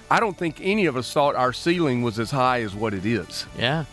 I 0.09 0.21
don't 0.21 0.37
think 0.39 0.61
any 0.61 0.87
of 0.87 0.97
us 0.97 1.13
thought 1.13 1.35
our 1.35 1.53
ceiling 1.53 2.03
was 2.03 2.19
as 2.21 2.31
high 2.31 2.63
as 2.63 2.75
what 2.75 2.95
it 2.95 3.05
is. 3.05 3.47
Yeah. 3.59 3.87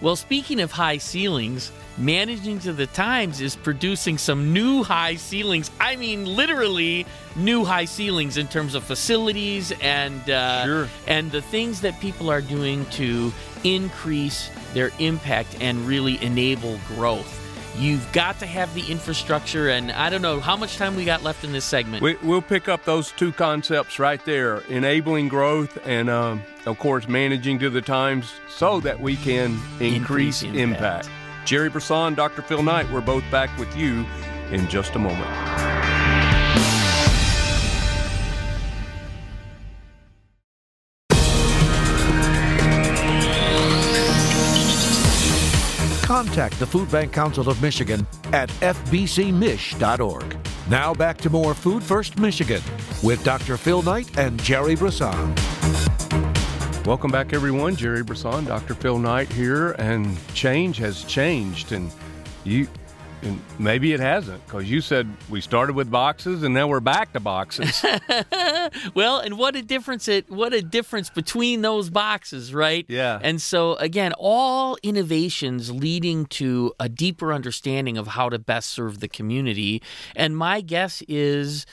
Well, 0.00 0.16
speaking 0.16 0.60
of 0.60 0.72
high 0.72 0.98
ceilings, 0.98 1.72
managing 1.98 2.58
to 2.60 2.72
the 2.72 2.86
times 2.88 3.40
is 3.40 3.56
producing 3.56 4.18
some 4.18 4.52
new 4.52 4.82
high 4.82 5.16
ceilings. 5.16 5.70
I 5.80 5.96
mean, 5.96 6.24
literally 6.24 7.06
new 7.34 7.64
high 7.64 7.86
ceilings 7.86 8.36
in 8.36 8.46
terms 8.48 8.74
of 8.74 8.84
facilities 8.84 9.72
and 9.80 10.28
uh, 10.28 10.64
sure. 10.64 10.88
and 11.06 11.32
the 11.32 11.42
things 11.42 11.80
that 11.80 11.98
people 12.00 12.30
are 12.30 12.42
doing 12.42 12.84
to 12.86 13.32
increase 13.64 14.50
their 14.74 14.90
impact 14.98 15.56
and 15.60 15.86
really 15.86 16.22
enable 16.22 16.78
growth. 16.88 17.42
You've 17.78 18.10
got 18.12 18.38
to 18.38 18.46
have 18.46 18.74
the 18.74 18.90
infrastructure, 18.90 19.68
and 19.68 19.92
I 19.92 20.08
don't 20.08 20.22
know 20.22 20.40
how 20.40 20.56
much 20.56 20.76
time 20.78 20.96
we 20.96 21.04
got 21.04 21.22
left 21.22 21.44
in 21.44 21.52
this 21.52 21.66
segment. 21.66 22.02
We, 22.02 22.14
will 22.16 22.40
pick 22.40 22.68
up 22.68 22.84
those 22.84 23.12
two 23.12 23.32
concepts 23.32 23.98
right 23.98 24.22
there 24.24 24.58
enabling 24.68 25.28
growth 25.28 25.78
and, 25.84 26.08
um, 26.08 26.42
of 26.66 26.78
course, 26.78 27.08
managing 27.08 27.58
to 27.60 27.70
the 27.70 27.80
times 27.80 28.34
so 28.48 28.80
that 28.80 29.00
we 29.00 29.16
can 29.16 29.52
increase, 29.80 30.42
increase 30.42 30.42
impact. 30.42 31.06
impact. 31.06 31.10
Jerry 31.46 31.70
Brisson, 31.70 32.14
Dr. 32.14 32.42
Phil 32.42 32.62
Knight, 32.62 32.90
we're 32.90 33.00
both 33.00 33.24
back 33.30 33.56
with 33.56 33.74
you 33.76 34.04
in 34.50 34.66
just 34.68 34.96
a 34.96 34.98
moment. 34.98 35.26
Contact 46.02 46.58
the 46.58 46.66
Food 46.66 46.90
Bank 46.90 47.12
Council 47.12 47.48
of 47.48 47.60
Michigan 47.60 48.06
at 48.32 48.48
fbcmich.org. 48.48 50.36
Now 50.68 50.94
back 50.94 51.18
to 51.18 51.30
more 51.30 51.54
Food 51.54 51.82
First 51.82 52.18
Michigan 52.18 52.62
with 53.02 53.22
Dr. 53.22 53.56
Phil 53.56 53.82
Knight 53.82 54.16
and 54.18 54.42
Jerry 54.42 54.74
Brisson. 54.74 55.34
Welcome 56.86 57.10
back, 57.10 57.32
everyone. 57.32 57.74
Jerry 57.74 58.04
Brisson, 58.04 58.44
Dr. 58.44 58.74
Phil 58.74 58.96
Knight 59.00 59.28
here, 59.32 59.72
and 59.72 60.16
change 60.34 60.76
has 60.76 61.02
changed, 61.02 61.72
and 61.72 61.90
you, 62.44 62.68
and 63.22 63.40
maybe 63.58 63.92
it 63.92 63.98
hasn't, 63.98 64.46
because 64.46 64.70
you 64.70 64.80
said 64.80 65.12
we 65.28 65.40
started 65.40 65.74
with 65.74 65.90
boxes, 65.90 66.44
and 66.44 66.54
now 66.54 66.68
we're 66.68 66.78
back 66.78 67.12
to 67.14 67.18
boxes. 67.18 67.84
well, 68.94 69.18
and 69.18 69.36
what 69.36 69.56
a 69.56 69.62
difference 69.62 70.06
it 70.06 70.30
what 70.30 70.54
a 70.54 70.62
difference 70.62 71.10
between 71.10 71.62
those 71.62 71.90
boxes, 71.90 72.54
right? 72.54 72.86
Yeah. 72.88 73.18
And 73.20 73.42
so 73.42 73.74
again, 73.74 74.12
all 74.16 74.78
innovations 74.84 75.72
leading 75.72 76.26
to 76.26 76.72
a 76.78 76.88
deeper 76.88 77.32
understanding 77.32 77.98
of 77.98 78.06
how 78.06 78.28
to 78.28 78.38
best 78.38 78.70
serve 78.70 79.00
the 79.00 79.08
community. 79.08 79.82
And 80.14 80.36
my 80.36 80.60
guess 80.60 81.02
is 81.08 81.66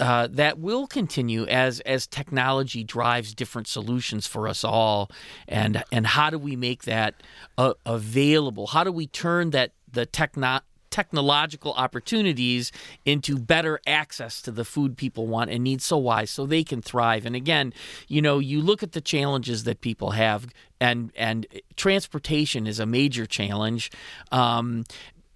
uh, 0.00 0.28
that 0.30 0.58
will 0.58 0.86
continue 0.86 1.44
as 1.46 1.80
as 1.80 2.06
technology 2.06 2.84
drives 2.84 3.34
different 3.34 3.66
solutions 3.66 4.26
for 4.26 4.46
us 4.46 4.64
all, 4.64 5.10
and 5.48 5.82
and 5.90 6.06
how 6.06 6.30
do 6.30 6.38
we 6.38 6.56
make 6.56 6.84
that 6.84 7.14
uh, 7.56 7.74
available? 7.84 8.68
How 8.68 8.84
do 8.84 8.92
we 8.92 9.06
turn 9.06 9.50
that 9.50 9.72
the 9.90 10.06
techno- 10.06 10.60
technological 10.90 11.72
opportunities 11.72 12.70
into 13.04 13.38
better 13.38 13.80
access 13.86 14.40
to 14.42 14.52
the 14.52 14.64
food 14.64 14.96
people 14.96 15.26
want 15.26 15.50
and 15.50 15.64
need 15.64 15.82
so 15.82 15.96
why 15.96 16.24
so 16.24 16.46
they 16.46 16.62
can 16.62 16.80
thrive? 16.80 17.26
And 17.26 17.34
again 17.34 17.72
you 18.06 18.22
know 18.22 18.38
you 18.38 18.60
look 18.60 18.82
at 18.82 18.92
the 18.92 19.00
challenges 19.00 19.64
that 19.64 19.80
people 19.80 20.12
have 20.12 20.46
and 20.80 21.10
and 21.16 21.46
transportation 21.76 22.66
is 22.66 22.78
a 22.78 22.86
major 22.86 23.26
challenge. 23.26 23.90
Um, 24.30 24.84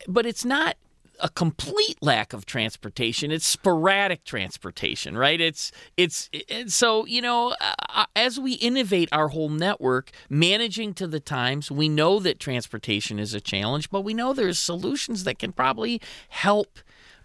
but 0.09 0.27
it's 0.27 0.45
not 0.45 0.77
a 1.23 1.29
complete 1.29 1.97
lack 2.03 2.33
of 2.33 2.45
transportation. 2.45 3.31
It's 3.31 3.47
sporadic 3.47 4.25
transportation, 4.25 5.17
right? 5.17 5.41
It's 5.41 5.71
it's, 5.97 6.29
it's 6.33 6.75
so 6.75 7.07
you 7.07 7.23
know 7.23 7.55
uh, 7.61 8.05
as 8.15 8.39
we 8.39 8.55
innovate 8.55 9.09
our 9.13 9.29
whole 9.29 9.49
network, 9.49 10.11
managing 10.29 10.93
to 10.95 11.07
the 11.07 11.21
times, 11.21 11.71
we 11.71 11.89
know 11.89 12.19
that 12.19 12.41
transportation 12.41 13.19
is 13.19 13.33
a 13.33 13.41
challenge, 13.41 13.89
but 13.89 14.03
we 14.03 14.13
know 14.13 14.33
there's 14.33 14.59
solutions 14.59 15.25
that 15.25 15.39
can 15.39 15.53
probably 15.53 16.01
help. 16.29 16.79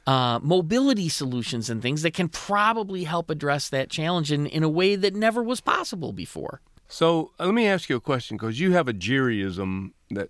Uh, 0.05 0.39
mobility 0.41 1.09
solutions 1.09 1.69
and 1.69 1.81
things 1.81 2.01
that 2.01 2.13
can 2.13 2.29
probably 2.29 3.03
help 3.03 3.29
address 3.29 3.67
that 3.67 3.89
challenge 3.89 4.31
in, 4.31 4.45
in 4.47 4.63
a 4.63 4.69
way 4.69 4.95
that 4.95 5.13
never 5.13 5.43
was 5.43 5.59
possible 5.59 6.13
before. 6.13 6.61
So 6.87 7.33
let 7.37 7.53
me 7.53 7.67
ask 7.67 7.89
you 7.89 7.97
a 7.97 7.99
question 7.99 8.37
because 8.37 8.57
you 8.57 8.71
have 8.71 8.87
a 8.87 8.93
Jerryism 8.93 9.91
that 10.11 10.29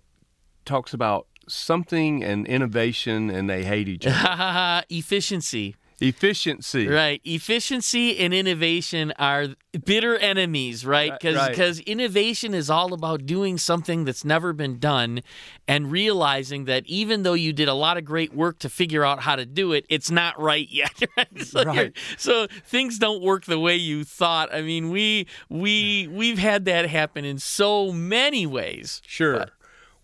talks 0.64 0.92
about 0.92 1.27
something 1.48 2.22
and 2.24 2.46
innovation 2.46 3.30
and 3.30 3.48
they 3.48 3.64
hate 3.64 3.88
each 3.88 4.06
other. 4.06 4.84
Efficiency. 4.90 5.76
Efficiency. 6.00 6.86
Right. 6.86 7.20
Efficiency 7.24 8.18
and 8.20 8.32
innovation 8.32 9.12
are 9.18 9.48
bitter 9.84 10.16
enemies, 10.16 10.86
right? 10.86 11.10
Because 11.12 11.34
Right, 11.36 11.58
right. 11.58 11.78
innovation 11.80 12.54
is 12.54 12.70
all 12.70 12.92
about 12.92 13.26
doing 13.26 13.58
something 13.58 14.04
that's 14.04 14.24
never 14.24 14.52
been 14.52 14.78
done 14.78 15.22
and 15.66 15.90
realizing 15.90 16.66
that 16.66 16.86
even 16.86 17.24
though 17.24 17.32
you 17.34 17.52
did 17.52 17.66
a 17.66 17.74
lot 17.74 17.96
of 17.96 18.04
great 18.04 18.32
work 18.32 18.60
to 18.60 18.68
figure 18.68 19.04
out 19.04 19.22
how 19.22 19.34
to 19.34 19.44
do 19.44 19.72
it, 19.72 19.86
it's 19.88 20.08
not 20.08 20.40
right 20.40 20.68
yet. 20.70 20.92
Right. 21.16 21.44
So, 21.44 21.64
Right. 21.64 21.96
so 22.16 22.46
things 22.64 23.00
don't 23.00 23.20
work 23.20 23.46
the 23.46 23.58
way 23.58 23.74
you 23.74 24.04
thought. 24.04 24.54
I 24.54 24.62
mean, 24.62 24.90
we 24.90 25.26
we 25.48 26.08
we've 26.12 26.38
had 26.38 26.64
that 26.66 26.88
happen 26.88 27.24
in 27.24 27.40
so 27.40 27.90
many 27.92 28.46
ways. 28.46 29.02
Sure. 29.04 29.38
But- 29.38 29.50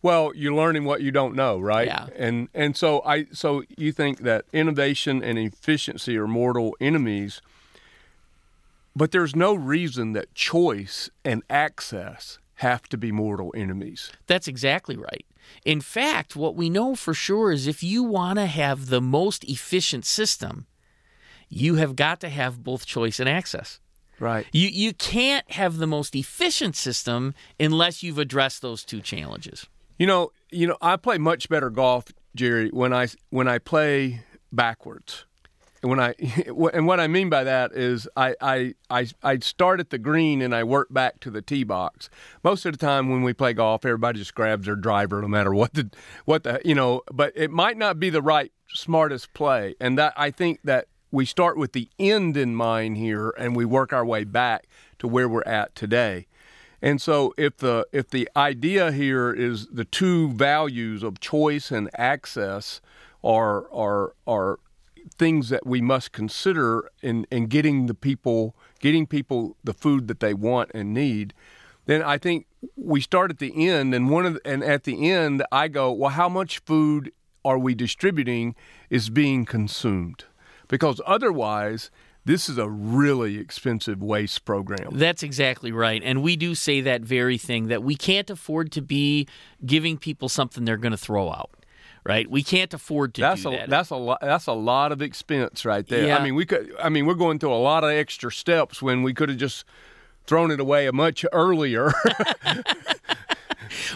well, 0.04 0.32
you're 0.34 0.52
learning 0.52 0.84
what 0.84 1.00
you 1.00 1.11
don't 1.11 1.34
know, 1.34 1.58
right? 1.58 1.87
Yeah. 1.87 2.08
And 2.14 2.49
and 2.52 2.76
so 2.76 3.00
I 3.06 3.25
so 3.32 3.64
you 3.78 3.90
think 3.90 4.18
that 4.20 4.44
innovation 4.52 5.23
and 5.23 5.38
efficiency 5.38 6.18
are 6.18 6.28
mortal 6.28 6.76
enemies, 6.78 7.40
but 8.94 9.12
there's 9.12 9.34
no 9.34 9.54
reason 9.54 10.12
that 10.12 10.34
choice 10.34 11.08
and 11.25 11.42
access 11.49 12.38
have 12.56 12.82
to 12.90 12.99
be 12.99 13.12
mortal 13.12 13.50
enemies. 13.56 14.12
That's 14.26 14.46
exactly 14.46 14.94
right. 14.94 15.25
In 15.64 15.80
fact, 15.80 16.37
what 16.37 16.54
we 16.54 16.68
know 16.68 16.94
for 16.94 17.14
sure 17.14 17.50
is 17.50 17.66
if 17.66 17.82
you 17.82 18.02
want 18.02 18.38
to 18.38 18.46
have 18.46 18.88
the 18.90 19.00
most 19.00 19.42
efficient 19.44 20.04
system, 20.04 20.66
you 21.49 21.76
have 21.76 21.96
got 21.96 22.20
to 22.20 22.28
have 22.28 22.62
both 22.62 22.84
choice 22.84 23.18
and 23.20 23.28
access. 23.28 23.80
Right. 24.20 24.46
You 24.52 24.68
you 24.68 24.92
can't 24.92 25.50
have 25.52 25.78
the 25.78 25.87
most 25.87 26.14
efficient 26.14 26.76
system 26.76 27.34
unless 27.58 28.02
you've 28.02 28.18
addressed 28.18 28.61
those 28.61 28.84
two 28.84 29.00
challenges. 29.00 29.66
You 29.98 30.06
know, 30.06 30.32
you 30.50 30.66
know, 30.66 30.76
I 30.80 30.96
play 30.96 31.18
much 31.18 31.48
better 31.48 31.70
golf, 31.70 32.06
Jerry, 32.34 32.70
when 32.70 32.92
I 32.92 33.08
when 33.30 33.48
I 33.48 33.58
play 33.58 34.22
backwards. 34.52 35.24
And 35.82 35.90
when 35.90 36.00
I 36.00 36.14
and 36.72 36.86
what 36.86 36.98
I 36.98 37.06
mean 37.06 37.28
by 37.28 37.44
that 37.44 37.72
is 37.72 38.08
I, 38.16 38.34
I 38.40 38.74
I 38.90 39.06
I 39.22 39.38
start 39.38 39.80
at 39.80 39.90
the 39.90 39.98
green 39.98 40.42
and 40.42 40.54
I 40.54 40.64
work 40.64 40.88
back 40.92 41.20
to 41.20 41.30
the 41.30 41.42
tee 41.42 41.64
box. 41.64 42.08
Most 42.42 42.66
of 42.66 42.72
the 42.72 42.78
time 42.78 43.08
when 43.10 43.22
we 43.22 43.32
play 43.32 43.52
golf, 43.52 43.84
everybody 43.84 44.18
just 44.18 44.34
grabs 44.34 44.66
their 44.66 44.76
driver 44.76 45.20
no 45.20 45.28
matter 45.28 45.54
what 45.54 45.74
the 45.74 45.90
what 46.24 46.42
the 46.42 46.60
you 46.64 46.74
know. 46.74 47.02
But 47.12 47.32
it 47.36 47.50
might 47.50 47.76
not 47.76 48.00
be 48.00 48.10
the 48.10 48.22
right 48.22 48.50
smartest 48.68 49.32
play, 49.34 49.74
and 49.80 49.98
that 49.98 50.14
I 50.16 50.30
think 50.30 50.60
that 50.64 50.88
we 51.12 51.24
start 51.24 51.56
with 51.56 51.72
the 51.72 51.88
end 51.98 52.36
in 52.36 52.56
mind 52.56 52.96
here 52.96 53.32
and 53.38 53.54
we 53.54 53.64
work 53.64 53.92
our 53.92 54.04
way 54.04 54.24
back 54.24 54.66
to 54.98 55.06
where 55.06 55.28
we're 55.28 55.44
at 55.44 55.72
today. 55.76 56.26
And 56.85 57.00
so 57.00 57.33
if 57.38 57.57
the 57.57 57.87
if 57.93 58.11
the 58.11 58.29
idea 58.37 58.93
here 58.93 59.33
is 59.33 59.69
the 59.69 59.87
two 59.87 60.29
values 60.33 61.03
of 61.03 61.19
choice 61.19 61.71
and 61.71 61.88
access 61.97 62.83
are 63.25 63.73
are 63.73 64.12
are 64.26 64.59
things 65.17 65.49
that 65.49 65.67
we 65.67 65.81
must 65.81 66.12
consider 66.12 66.91
in, 67.00 67.26
in 67.31 67.47
getting 67.47 67.87
the 67.87 67.95
people 67.95 68.55
getting 68.81 69.07
people 69.07 69.57
the 69.64 69.73
food 69.73 70.09
that 70.09 70.21
they 70.21 70.35
want 70.35 70.73
and 70.75 70.93
need, 70.93 71.33
then 71.87 72.03
I 72.03 72.19
think 72.19 72.47
we 72.76 73.00
start 73.00 73.31
at 73.31 73.38
the 73.38 73.67
end 73.67 73.95
and 73.95 74.11
one 74.11 74.26
of 74.26 74.35
the, 74.35 74.41
and 74.45 74.62
at 74.62 74.85
the 74.85 75.11
end 75.11 75.43
I 75.50 75.69
go, 75.69 75.91
well 75.91 76.11
how 76.11 76.29
much 76.29 76.59
food 76.59 77.12
are 77.47 77.57
we 77.57 77.75
distributing 77.75 78.55
is 78.91 79.09
being 79.09 79.47
consumed? 79.47 80.25
Because 80.69 81.00
otherwise 81.07 81.91
this 82.25 82.49
is 82.49 82.59
a 82.59 82.69
really 82.69 83.38
expensive 83.38 84.02
waste 84.02 84.45
program. 84.45 84.90
That's 84.93 85.23
exactly 85.23 85.73
right. 85.73 86.02
And 86.04 86.23
we 86.23 86.37
do 86.37 86.54
say 86.54 86.81
that 86.81 87.02
very 87.02 87.38
thing 87.38 87.69
that 87.69 87.83
we 87.83 87.97
can't 87.97 88.31
afford 88.31 88.73
to 88.73 88.81
be 88.81 89.28
giving 89.64 89.99
people 89.99 90.28
something 90.28 90.64
they're 90.64 90.76
going 90.76 90.93
to 90.93 90.99
throw 90.99 91.31
out. 91.31 91.50
Right, 92.07 92.31
we 92.31 92.43
can't 92.43 92.75
afford 92.75 93.14
to 93.14 93.23
that's 93.23 93.45
do 93.45 93.49
a, 93.49 93.52
that. 93.52 93.71
That's 93.71 93.88
a 93.88 93.97
lot. 93.97 94.19
That's 94.21 94.47
a 94.47 94.52
lot 94.52 94.93
of 94.93 95.00
expense 95.00 95.64
right 95.64 95.88
there. 95.88 96.09
Yeah. 96.09 96.19
I 96.19 96.23
mean, 96.23 96.35
we 96.35 96.45
could. 96.45 96.71
I 96.78 96.90
mean, 96.90 97.07
we're 97.07 97.14
going 97.14 97.38
through 97.38 97.54
a 97.54 97.57
lot 97.57 97.83
of 97.83 97.88
extra 97.88 98.31
steps 98.31 98.83
when 98.83 99.02
we 99.02 99.14
could 99.14 99.31
have 99.31 99.38
just 99.38 99.64
thrown 100.26 100.50
it 100.50 100.61
away 100.61 100.90
much 100.90 101.25
earlier. 101.33 101.95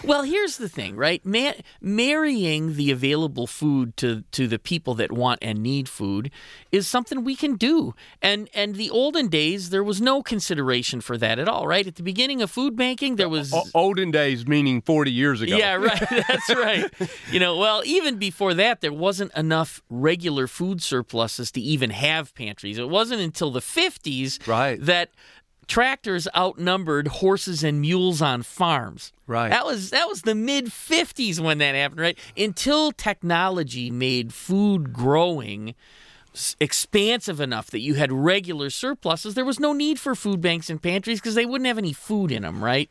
Well, 0.03 0.23
here's 0.23 0.57
the 0.57 0.69
thing, 0.69 0.95
right? 0.95 1.25
Ma- 1.25 1.53
marrying 1.81 2.75
the 2.75 2.91
available 2.91 3.47
food 3.47 3.95
to 3.97 4.23
to 4.31 4.47
the 4.47 4.59
people 4.59 4.93
that 4.95 5.11
want 5.11 5.39
and 5.41 5.61
need 5.61 5.89
food 5.89 6.31
is 6.71 6.87
something 6.87 7.23
we 7.23 7.35
can 7.35 7.55
do. 7.55 7.93
And 8.21 8.49
and 8.53 8.75
the 8.75 8.89
olden 8.89 9.27
days 9.27 9.69
there 9.69 9.83
was 9.83 9.99
no 10.01 10.21
consideration 10.23 11.01
for 11.01 11.17
that 11.17 11.39
at 11.39 11.47
all, 11.47 11.67
right? 11.67 11.85
At 11.87 11.95
the 11.95 12.03
beginning 12.03 12.41
of 12.41 12.49
food 12.51 12.75
banking, 12.75 13.15
there 13.17 13.29
was 13.29 13.53
O- 13.53 13.63
olden 13.73 14.11
days, 14.11 14.47
meaning 14.47 14.81
forty 14.81 15.11
years 15.11 15.41
ago. 15.41 15.55
Yeah, 15.57 15.75
right. 15.75 16.03
That's 16.27 16.49
right. 16.55 16.85
You 17.31 17.39
know, 17.39 17.57
well, 17.57 17.81
even 17.85 18.17
before 18.17 18.53
that, 18.53 18.81
there 18.81 18.93
wasn't 18.93 19.33
enough 19.35 19.81
regular 19.89 20.47
food 20.47 20.81
surpluses 20.81 21.51
to 21.51 21.61
even 21.61 21.89
have 21.89 22.33
pantries. 22.35 22.77
It 22.77 22.89
wasn't 22.89 23.21
until 23.21 23.51
the 23.51 23.59
50s 23.59 24.47
Right. 24.47 24.79
that 24.85 25.09
tractors 25.69 26.27
outnumbered 26.35 27.07
horses 27.07 27.63
and 27.63 27.79
mules 27.79 28.21
on 28.21 28.43
farms. 28.43 29.13
Right. 29.27 29.49
That 29.49 29.65
was 29.65 29.91
that 29.91 30.09
was 30.09 30.23
the 30.23 30.35
mid 30.35 30.65
50s 30.65 31.39
when 31.39 31.59
that 31.59 31.75
happened, 31.75 32.01
right? 32.01 32.19
Until 32.35 32.91
technology 32.91 33.89
made 33.89 34.33
food 34.33 34.91
growing 34.91 35.75
expansive 36.59 37.39
enough 37.39 37.69
that 37.71 37.79
you 37.79 37.95
had 37.95 38.11
regular 38.11 38.69
surpluses, 38.69 39.35
there 39.35 39.45
was 39.45 39.59
no 39.59 39.71
need 39.71 39.99
for 39.99 40.15
food 40.15 40.41
banks 40.41 40.69
and 40.69 40.81
pantries 40.81 41.19
because 41.19 41.35
they 41.35 41.45
wouldn't 41.45 41.67
have 41.67 41.77
any 41.77 41.93
food 41.93 42.31
in 42.31 42.43
them, 42.43 42.63
right? 42.63 42.89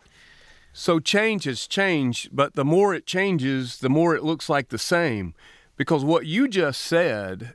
So 0.72 1.00
change 1.00 1.44
has 1.44 1.66
changed, 1.66 2.30
but 2.32 2.54
the 2.54 2.64
more 2.64 2.94
it 2.94 3.06
changes, 3.06 3.78
the 3.78 3.88
more 3.88 4.14
it 4.14 4.22
looks 4.22 4.48
like 4.48 4.68
the 4.68 4.78
same. 4.78 5.34
Because 5.76 6.04
what 6.04 6.26
you 6.26 6.48
just 6.48 6.80
said, 6.80 7.54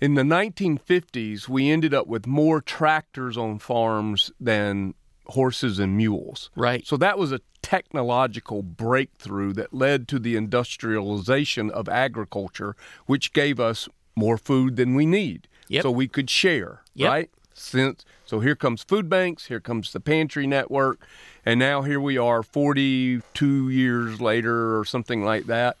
in 0.00 0.14
the 0.14 0.22
1950s, 0.22 1.48
we 1.48 1.70
ended 1.70 1.94
up 1.94 2.06
with 2.06 2.26
more 2.26 2.60
tractors 2.60 3.36
on 3.36 3.58
farms 3.58 4.30
than 4.38 4.94
horses 5.26 5.78
and 5.78 5.96
mules. 5.96 6.50
Right. 6.54 6.86
So 6.86 6.96
that 6.98 7.18
was 7.18 7.32
a 7.32 7.40
technological 7.62 8.62
breakthrough 8.62 9.52
that 9.54 9.74
led 9.74 10.06
to 10.08 10.18
the 10.18 10.36
industrialization 10.36 11.70
of 11.70 11.88
agriculture, 11.88 12.76
which 13.06 13.32
gave 13.32 13.58
us 13.58 13.88
more 14.14 14.38
food 14.38 14.76
than 14.76 14.94
we 14.94 15.04
need. 15.06 15.48
Yep. 15.68 15.82
So 15.82 15.90
we 15.90 16.06
could 16.06 16.30
share, 16.30 16.82
Yep. 16.94 17.08
right? 17.08 17.30
Since 17.54 18.04
so 18.24 18.40
here 18.40 18.54
comes 18.54 18.82
food 18.82 19.08
banks, 19.08 19.46
here 19.46 19.60
comes 19.60 19.92
the 19.92 20.00
pantry 20.00 20.46
network, 20.46 21.00
and 21.44 21.58
now 21.58 21.82
here 21.82 22.00
we 22.00 22.18
are 22.18 22.42
42 22.42 23.68
years 23.70 24.20
later 24.20 24.78
or 24.78 24.84
something 24.84 25.24
like 25.24 25.46
that, 25.46 25.76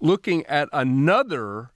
looking 0.00 0.46
at 0.46 0.68
another 0.72 1.70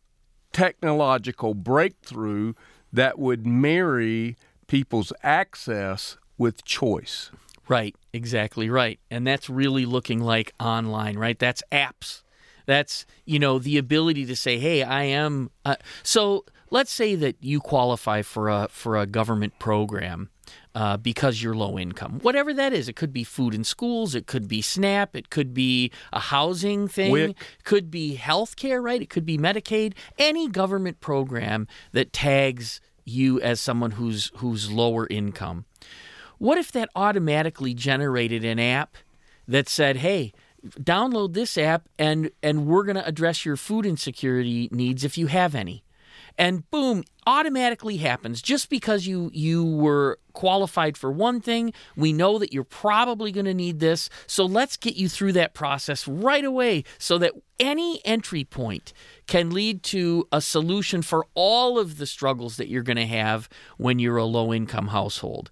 technological 0.53 1.55
breakthrough 1.55 2.55
that 2.93 3.19
would 3.19 3.47
marry 3.47 4.37
people's 4.67 5.13
access 5.23 6.17
with 6.37 6.65
choice. 6.65 7.31
Right, 7.69 7.95
exactly 8.13 8.71
right. 8.71 8.99
And 9.11 9.27
that's 9.27 9.51
really 9.51 9.85
looking 9.85 10.21
like 10.21 10.55
online, 10.59 11.19
right? 11.19 11.39
That's 11.39 11.63
apps. 11.71 12.23
That's, 12.67 13.07
you 13.25 13.39
know, 13.39 13.59
the 13.59 13.79
ability 13.79 14.27
to 14.27 14.37
say, 14.37 14.59
"Hey, 14.59 14.83
I 14.83 15.05
am 15.05 15.51
uh, 15.65 15.77
so 16.03 16.45
let's 16.71 16.93
say 16.93 17.15
that 17.15 17.37
you 17.41 17.61
qualify 17.61 18.23
for 18.23 18.49
a 18.49 18.69
for 18.71 18.97
a 18.97 19.07
government 19.07 19.59
program 19.59 20.31
uh, 20.75 20.97
because 20.97 21.43
you're 21.43 21.55
low 21.55 21.79
income. 21.79 22.21
Whatever 22.23 22.55
that 22.55 22.73
is, 22.73 22.89
it 22.89 22.97
could 22.97 23.13
be 23.13 23.25
food 23.25 23.55
in 23.55 23.65
schools, 23.65 24.15
it 24.15 24.27
could 24.27 24.47
be 24.49 24.63
SNAP, 24.63 25.17
it 25.17 25.31
could 25.31 25.53
be 25.53 25.91
a 26.13 26.21
housing 26.21 26.89
thing, 26.89 27.13
WIC. 27.13 27.37
could 27.65 27.91
be 27.91 28.15
health 28.15 28.57
care, 28.57 28.81
right? 28.81 29.03
It 29.03 29.11
could 29.11 29.27
be 29.27 29.39
Medicaid, 29.39 29.95
any 30.19 30.49
government 30.49 31.01
program 31.01 31.67
that 31.93 32.13
tags 32.13 32.81
you 33.05 33.41
as 33.41 33.61
someone 33.61 33.93
who's 33.93 34.31
who's 34.37 34.71
lower 34.71 35.07
income. 35.09 35.65
What 36.39 36.59
if 36.59 36.71
that 36.73 36.89
automatically 36.95 37.75
generated 37.75 38.45
an 38.45 38.59
app 38.61 38.97
that 39.47 39.69
said, 39.69 39.97
"Hey, 39.97 40.33
download 40.79 41.33
this 41.33 41.59
app 41.59 41.89
and 41.99 42.31
and 42.43 42.67
we're 42.67 42.85
going 42.85 42.97
to 42.97 43.07
address 43.07 43.45
your 43.45 43.57
food 43.57 43.87
insecurity 43.87 44.69
needs 44.71 45.05
if 45.05 45.19
you 45.19 45.27
have 45.29 45.55
any." 45.55 45.83
And 46.38 46.70
boom, 46.70 47.03
automatically 47.27 47.98
happens 47.98 48.40
just 48.40 48.70
because 48.70 49.07
you 49.07 49.31
you 49.35 49.64
were 49.64 50.18
qualified 50.33 50.96
for 50.96 51.11
one 51.11 51.40
thing. 51.40 51.72
We 51.96 52.12
know 52.12 52.38
that 52.38 52.53
you're 52.53 52.62
probably 52.62 53.33
going 53.33 53.46
to 53.46 53.55
need 53.55 53.81
this, 53.81 54.09
so 54.27 54.46
let's 54.46 54.77
get 54.77 54.94
you 54.94 55.09
through 55.09 55.33
that 55.33 55.53
process 55.53 56.07
right 56.07 56.44
away 56.44 56.85
so 56.96 57.18
that 57.18 57.33
any 57.59 58.01
entry 58.05 58.44
point 58.44 58.92
can 59.27 59.51
lead 59.51 59.83
to 59.83 60.29
a 60.31 60.40
solution 60.40 61.03
for 61.03 61.27
all 61.35 61.79
of 61.79 61.98
the 61.98 62.07
struggles 62.07 62.57
that 62.57 62.68
you're 62.68 62.83
going 62.85 62.96
to 62.96 63.07
have 63.07 63.48
when 63.77 63.98
you're 63.98 64.16
a 64.16 64.24
low 64.24 64.55
income 64.55 64.88
household. 64.88 65.51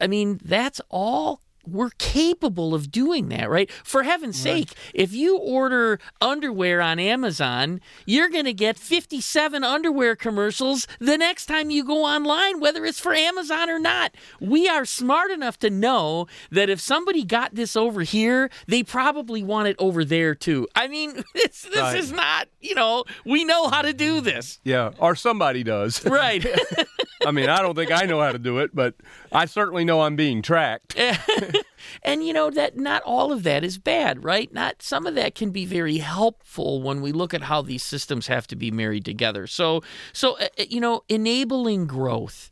I 0.00 0.06
mean, 0.06 0.40
that's 0.42 0.80
all 0.88 1.40
we're 1.66 1.90
capable 1.98 2.74
of 2.74 2.90
doing 2.90 3.28
that, 3.30 3.48
right? 3.50 3.70
For 3.84 4.02
heaven's 4.02 4.38
sake, 4.38 4.70
if 4.92 5.12
you 5.12 5.38
order 5.38 5.98
underwear 6.20 6.80
on 6.80 6.98
Amazon, 6.98 7.80
you're 8.06 8.28
going 8.28 8.44
to 8.44 8.52
get 8.52 8.76
57 8.78 9.64
underwear 9.64 10.16
commercials 10.16 10.86
the 10.98 11.16
next 11.18 11.46
time 11.46 11.70
you 11.70 11.84
go 11.84 12.04
online, 12.04 12.60
whether 12.60 12.84
it's 12.84 13.00
for 13.00 13.14
Amazon 13.14 13.70
or 13.70 13.78
not. 13.78 14.14
We 14.40 14.68
are 14.68 14.84
smart 14.84 15.30
enough 15.30 15.58
to 15.60 15.70
know 15.70 16.26
that 16.50 16.68
if 16.68 16.80
somebody 16.80 17.24
got 17.24 17.54
this 17.54 17.76
over 17.76 18.02
here, 18.02 18.50
they 18.66 18.82
probably 18.82 19.42
want 19.42 19.68
it 19.68 19.76
over 19.78 20.04
there 20.04 20.34
too. 20.34 20.68
I 20.74 20.88
mean, 20.88 21.14
this, 21.34 21.62
this 21.62 21.76
Right. 21.80 21.96
is 21.98 22.12
not, 22.12 22.48
you 22.60 22.74
know, 22.74 23.04
we 23.24 23.44
know 23.44 23.68
how 23.68 23.82
to 23.82 23.92
do 23.92 24.20
this. 24.20 24.60
Yeah, 24.64 24.92
or 24.98 25.14
somebody 25.16 25.62
does. 25.62 26.04
Right. 26.04 26.44
I 27.26 27.30
mean, 27.30 27.48
I 27.48 27.62
don't 27.62 27.74
think 27.74 27.90
I 27.90 28.06
know 28.06 28.20
how 28.20 28.32
to 28.32 28.38
do 28.38 28.58
it, 28.58 28.74
but 28.74 28.94
I 29.32 29.46
certainly 29.46 29.84
know 29.84 30.02
I'm 30.02 30.16
being 30.16 30.42
tracked. 30.42 30.98
And 32.02 32.24
you 32.24 32.32
know 32.32 32.50
that 32.50 32.76
not 32.76 33.02
all 33.02 33.32
of 33.32 33.42
that 33.44 33.64
is 33.64 33.78
bad, 33.78 34.24
right? 34.24 34.52
Not 34.52 34.82
some 34.82 35.06
of 35.06 35.14
that 35.14 35.34
can 35.34 35.50
be 35.50 35.64
very 35.64 35.98
helpful 35.98 36.82
when 36.82 37.00
we 37.00 37.12
look 37.12 37.34
at 37.34 37.42
how 37.42 37.62
these 37.62 37.82
systems 37.82 38.26
have 38.26 38.46
to 38.48 38.56
be 38.56 38.70
married 38.70 39.04
together. 39.04 39.46
So, 39.46 39.82
so 40.12 40.38
uh, 40.38 40.48
uh, 40.58 40.64
you 40.68 40.80
know, 40.80 41.04
enabling 41.08 41.86
growth. 41.86 42.50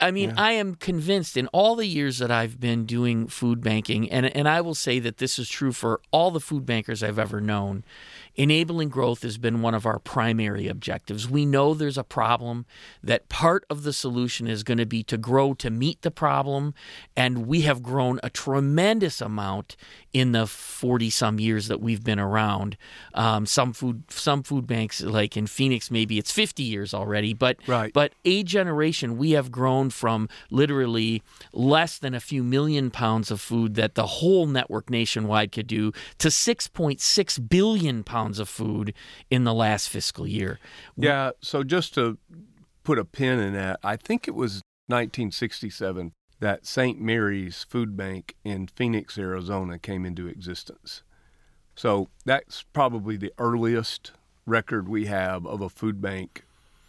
I 0.00 0.10
mean, 0.10 0.34
I 0.36 0.52
am 0.52 0.74
convinced 0.74 1.36
in 1.36 1.46
all 1.48 1.76
the 1.76 1.86
years 1.86 2.18
that 2.18 2.28
I've 2.28 2.58
been 2.58 2.86
doing 2.86 3.28
food 3.28 3.62
banking, 3.62 4.10
and 4.10 4.26
and 4.26 4.48
I 4.48 4.60
will 4.60 4.74
say 4.74 4.98
that 4.98 5.18
this 5.18 5.38
is 5.38 5.48
true 5.48 5.70
for 5.70 6.00
all 6.10 6.32
the 6.32 6.40
food 6.40 6.66
bankers 6.66 7.04
I've 7.04 7.20
ever 7.20 7.40
known, 7.40 7.84
enabling 8.36 8.88
growth 8.88 9.22
has 9.22 9.38
been 9.38 9.60
one 9.62 9.74
of 9.74 9.84
our 9.86 9.98
primary 9.98 10.68
objectives. 10.68 11.28
We 11.28 11.44
know 11.44 11.74
there's 11.74 11.98
a 11.98 12.04
problem, 12.04 12.66
that 13.02 13.28
part 13.28 13.64
of 13.68 13.82
the 13.82 13.92
solution 13.92 14.46
is 14.46 14.62
going 14.62 14.78
to 14.78 14.86
be 14.86 15.02
to 15.04 15.18
grow 15.18 15.54
to 15.54 15.70
meet 15.70 16.02
the 16.02 16.10
problem, 16.10 16.74
and 17.16 17.46
we 17.46 17.62
have 17.62 17.82
grown 17.82 18.18
a 18.22 18.30
tremendous 18.30 19.20
amount 19.20 19.76
in 20.12 20.32
the 20.32 20.46
40 20.46 21.10
some 21.10 21.38
years 21.40 21.68
that 21.68 21.80
we've 21.80 22.04
been 22.04 22.18
around. 22.20 22.76
Um, 23.14 23.46
some 23.46 23.72
food 23.72 24.04
some 24.10 24.42
food 24.42 24.66
banks 24.66 25.00
like 25.02 25.36
in 25.36 25.46
Phoenix 25.46 25.90
maybe 25.90 26.18
it's 26.18 26.30
50 26.30 26.62
years 26.62 26.94
already, 26.94 27.32
but 27.34 27.56
Right. 27.66 27.92
but 27.92 28.12
a 28.24 28.42
generation 28.42 29.16
we 29.16 29.32
have 29.32 29.50
grown 29.50 29.90
from 29.90 30.28
literally 30.50 31.22
less 31.52 31.98
than 31.98 32.14
a 32.14 32.20
few 32.20 32.42
million 32.42 32.90
pounds 32.90 33.30
of 33.30 33.40
food 33.40 33.74
that 33.74 33.94
the 33.94 34.06
whole 34.06 34.46
network 34.46 34.90
nationwide 34.90 35.52
could 35.52 35.66
do 35.66 35.92
to 36.18 36.28
6.6 36.28 37.48
billion 37.48 38.04
pounds 38.04 38.21
of 38.38 38.48
food 38.48 38.94
in 39.30 39.44
the 39.44 39.54
last 39.54 39.88
fiscal 39.88 40.26
year. 40.26 40.58
Yeah, 40.96 41.30
so 41.40 41.62
just 41.62 41.94
to 41.94 42.18
put 42.84 42.98
a 42.98 43.04
pin 43.04 43.38
in 43.38 43.52
that, 43.54 43.80
I 43.82 43.96
think 43.96 44.26
it 44.26 44.34
was 44.34 44.62
1967 44.88 46.12
that 46.40 46.66
St. 46.66 47.00
Mary's 47.00 47.64
Food 47.68 47.96
Bank 47.96 48.34
in 48.44 48.66
Phoenix, 48.66 49.16
Arizona 49.16 49.78
came 49.78 50.04
into 50.04 50.26
existence. 50.26 51.02
So 51.76 52.08
that's 52.24 52.64
probably 52.72 53.16
the 53.16 53.32
earliest 53.38 54.10
record 54.44 54.88
we 54.88 55.06
have 55.06 55.46
of 55.46 55.60
a 55.60 55.68
food 55.68 56.02
bank, 56.02 56.44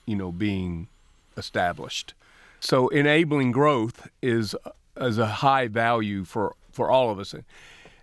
you 0.06 0.16
know, 0.16 0.32
being 0.32 0.88
established. 1.38 2.16
So 2.60 2.88
enabling 2.90 3.52
growth 3.52 4.08
is 4.22 4.56
is 5.00 5.18
a 5.18 5.28
high 5.28 5.68
value 5.68 6.24
for 6.24 6.56
for 6.72 6.90
all 6.90 7.12
of 7.12 7.20
us. 7.20 7.36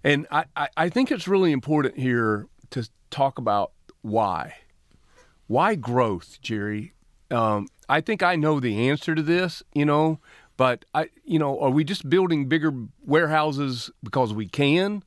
And 0.04 0.26
I, 0.30 0.44
I 0.76 0.88
think 0.88 1.10
it's 1.10 1.28
really 1.28 1.52
important 1.52 1.98
here 1.98 2.46
to 2.70 2.88
talk 3.10 3.38
about 3.38 3.72
why. 4.02 4.54
Why 5.46 5.74
growth, 5.74 6.38
Jerry? 6.40 6.94
Um, 7.30 7.68
I 7.88 8.00
think 8.00 8.22
I 8.22 8.36
know 8.36 8.60
the 8.60 8.88
answer 8.88 9.14
to 9.14 9.22
this, 9.22 9.62
you 9.74 9.84
know, 9.84 10.20
but 10.56 10.84
I, 10.94 11.08
you 11.24 11.38
know, 11.38 11.58
are 11.60 11.70
we 11.70 11.84
just 11.84 12.08
building 12.08 12.48
bigger 12.48 12.72
warehouses 13.04 13.90
because 14.02 14.32
we 14.32 14.46
can? 14.46 15.02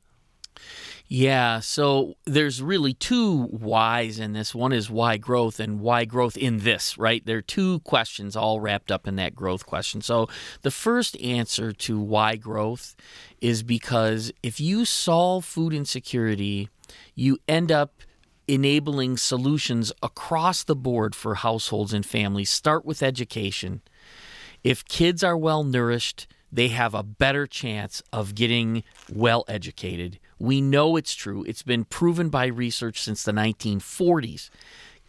Yeah, 1.06 1.60
so 1.60 2.14
there's 2.24 2.62
really 2.62 2.94
two 2.94 3.44
whys 3.44 4.18
in 4.18 4.32
this. 4.32 4.54
One 4.54 4.72
is 4.72 4.90
why 4.90 5.18
growth 5.18 5.60
and 5.60 5.80
why 5.80 6.06
growth 6.06 6.36
in 6.36 6.60
this, 6.60 6.96
right? 6.96 7.24
There 7.24 7.38
are 7.38 7.42
two 7.42 7.80
questions 7.80 8.34
all 8.34 8.58
wrapped 8.58 8.90
up 8.90 9.06
in 9.06 9.16
that 9.16 9.34
growth 9.34 9.66
question. 9.66 10.00
So 10.00 10.28
the 10.62 10.70
first 10.70 11.20
answer 11.20 11.72
to 11.72 12.00
why 12.00 12.36
growth 12.36 12.96
is 13.40 13.62
because 13.62 14.32
if 14.42 14.60
you 14.60 14.86
solve 14.86 15.44
food 15.44 15.74
insecurity, 15.74 16.70
you 17.14 17.38
end 17.48 17.70
up 17.70 18.02
enabling 18.46 19.16
solutions 19.16 19.92
across 20.02 20.64
the 20.64 20.76
board 20.76 21.14
for 21.14 21.36
households 21.36 21.92
and 21.92 22.04
families. 22.04 22.50
Start 22.50 22.84
with 22.84 23.02
education. 23.02 23.82
If 24.62 24.84
kids 24.84 25.22
are 25.24 25.36
well 25.36 25.64
nourished, 25.64 26.26
they 26.52 26.68
have 26.68 26.94
a 26.94 27.02
better 27.02 27.46
chance 27.46 28.02
of 28.12 28.34
getting 28.34 28.84
well 29.12 29.44
educated. 29.48 30.20
We 30.38 30.60
know 30.60 30.96
it's 30.96 31.14
true. 31.14 31.44
It's 31.48 31.62
been 31.62 31.84
proven 31.84 32.28
by 32.28 32.46
research 32.46 33.00
since 33.00 33.24
the 33.24 33.32
1940s. 33.32 34.50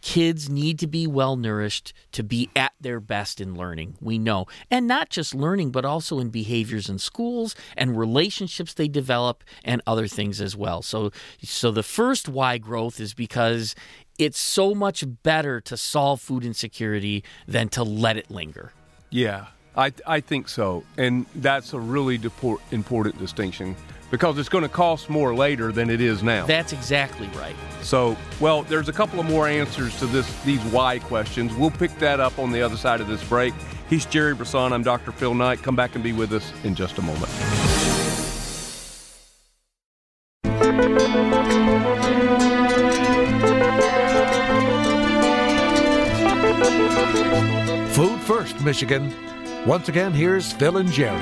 Kids 0.02 0.48
need 0.48 0.78
to 0.78 0.86
be 0.86 1.06
well 1.06 1.36
nourished 1.36 1.92
to 2.12 2.22
be 2.22 2.48
at 2.54 2.72
their 2.80 3.00
best 3.00 3.40
in 3.40 3.54
learning. 3.54 3.96
We 4.00 4.18
know. 4.18 4.46
And 4.70 4.86
not 4.86 5.10
just 5.10 5.34
learning, 5.34 5.70
but 5.70 5.84
also 5.84 6.18
in 6.18 6.30
behaviors 6.30 6.88
in 6.88 6.98
schools 6.98 7.54
and 7.76 7.98
relationships 7.98 8.74
they 8.74 8.88
develop 8.88 9.42
and 9.64 9.82
other 9.86 10.06
things 10.06 10.40
as 10.40 10.56
well. 10.56 10.82
So 10.82 11.10
so 11.42 11.70
the 11.70 11.82
first 11.82 12.28
why 12.28 12.58
growth 12.58 13.00
is 13.00 13.14
because 13.14 13.74
it's 14.18 14.38
so 14.38 14.74
much 14.74 15.04
better 15.22 15.60
to 15.62 15.76
solve 15.76 16.20
food 16.20 16.44
insecurity 16.44 17.24
than 17.46 17.68
to 17.70 17.82
let 17.82 18.16
it 18.16 18.30
linger. 18.30 18.72
Yeah, 19.10 19.46
I, 19.76 19.92
I 20.06 20.20
think 20.20 20.48
so. 20.48 20.84
And 20.96 21.26
that's 21.36 21.72
a 21.72 21.78
really 21.78 22.18
depor- 22.18 22.60
important 22.70 23.18
distinction 23.18 23.76
because 24.10 24.38
it's 24.38 24.48
going 24.48 24.62
to 24.62 24.68
cost 24.68 25.10
more 25.10 25.34
later 25.34 25.72
than 25.72 25.90
it 25.90 26.00
is 26.00 26.22
now. 26.22 26.46
That's 26.46 26.72
exactly 26.72 27.28
right. 27.36 27.56
So, 27.82 28.16
well, 28.40 28.62
there's 28.62 28.88
a 28.88 28.92
couple 28.92 29.20
of 29.20 29.26
more 29.26 29.46
answers 29.46 29.98
to 29.98 30.06
this 30.06 30.26
these 30.44 30.62
why 30.66 30.98
questions. 31.00 31.54
We'll 31.54 31.70
pick 31.70 31.96
that 31.98 32.20
up 32.20 32.38
on 32.38 32.52
the 32.52 32.62
other 32.62 32.76
side 32.76 33.00
of 33.00 33.08
this 33.08 33.22
break. 33.28 33.52
He's 33.90 34.06
Jerry 34.06 34.34
Brisson. 34.34 34.72
I'm 34.72 34.82
Dr. 34.82 35.12
Phil 35.12 35.34
Knight. 35.34 35.62
Come 35.62 35.76
back 35.76 35.94
and 35.94 36.02
be 36.02 36.12
with 36.12 36.32
us 36.32 36.52
in 36.64 36.74
just 36.74 36.98
a 36.98 37.02
moment. 37.02 37.30
Food 47.92 48.20
First, 48.20 48.60
Michigan. 48.62 49.14
Once 49.66 49.88
again, 49.88 50.12
here's 50.12 50.52
Phil 50.52 50.76
and 50.76 50.92
Jerry. 50.92 51.20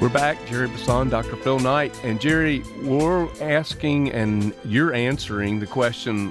We're 0.00 0.08
back, 0.08 0.38
Jerry 0.46 0.68
Brisson, 0.68 1.08
Dr. 1.08 1.34
Phil 1.34 1.58
Knight. 1.58 1.92
And 2.04 2.20
Jerry, 2.20 2.62
we're 2.84 3.28
asking 3.40 4.12
and 4.12 4.54
you're 4.64 4.94
answering 4.94 5.58
the 5.58 5.66
question 5.66 6.28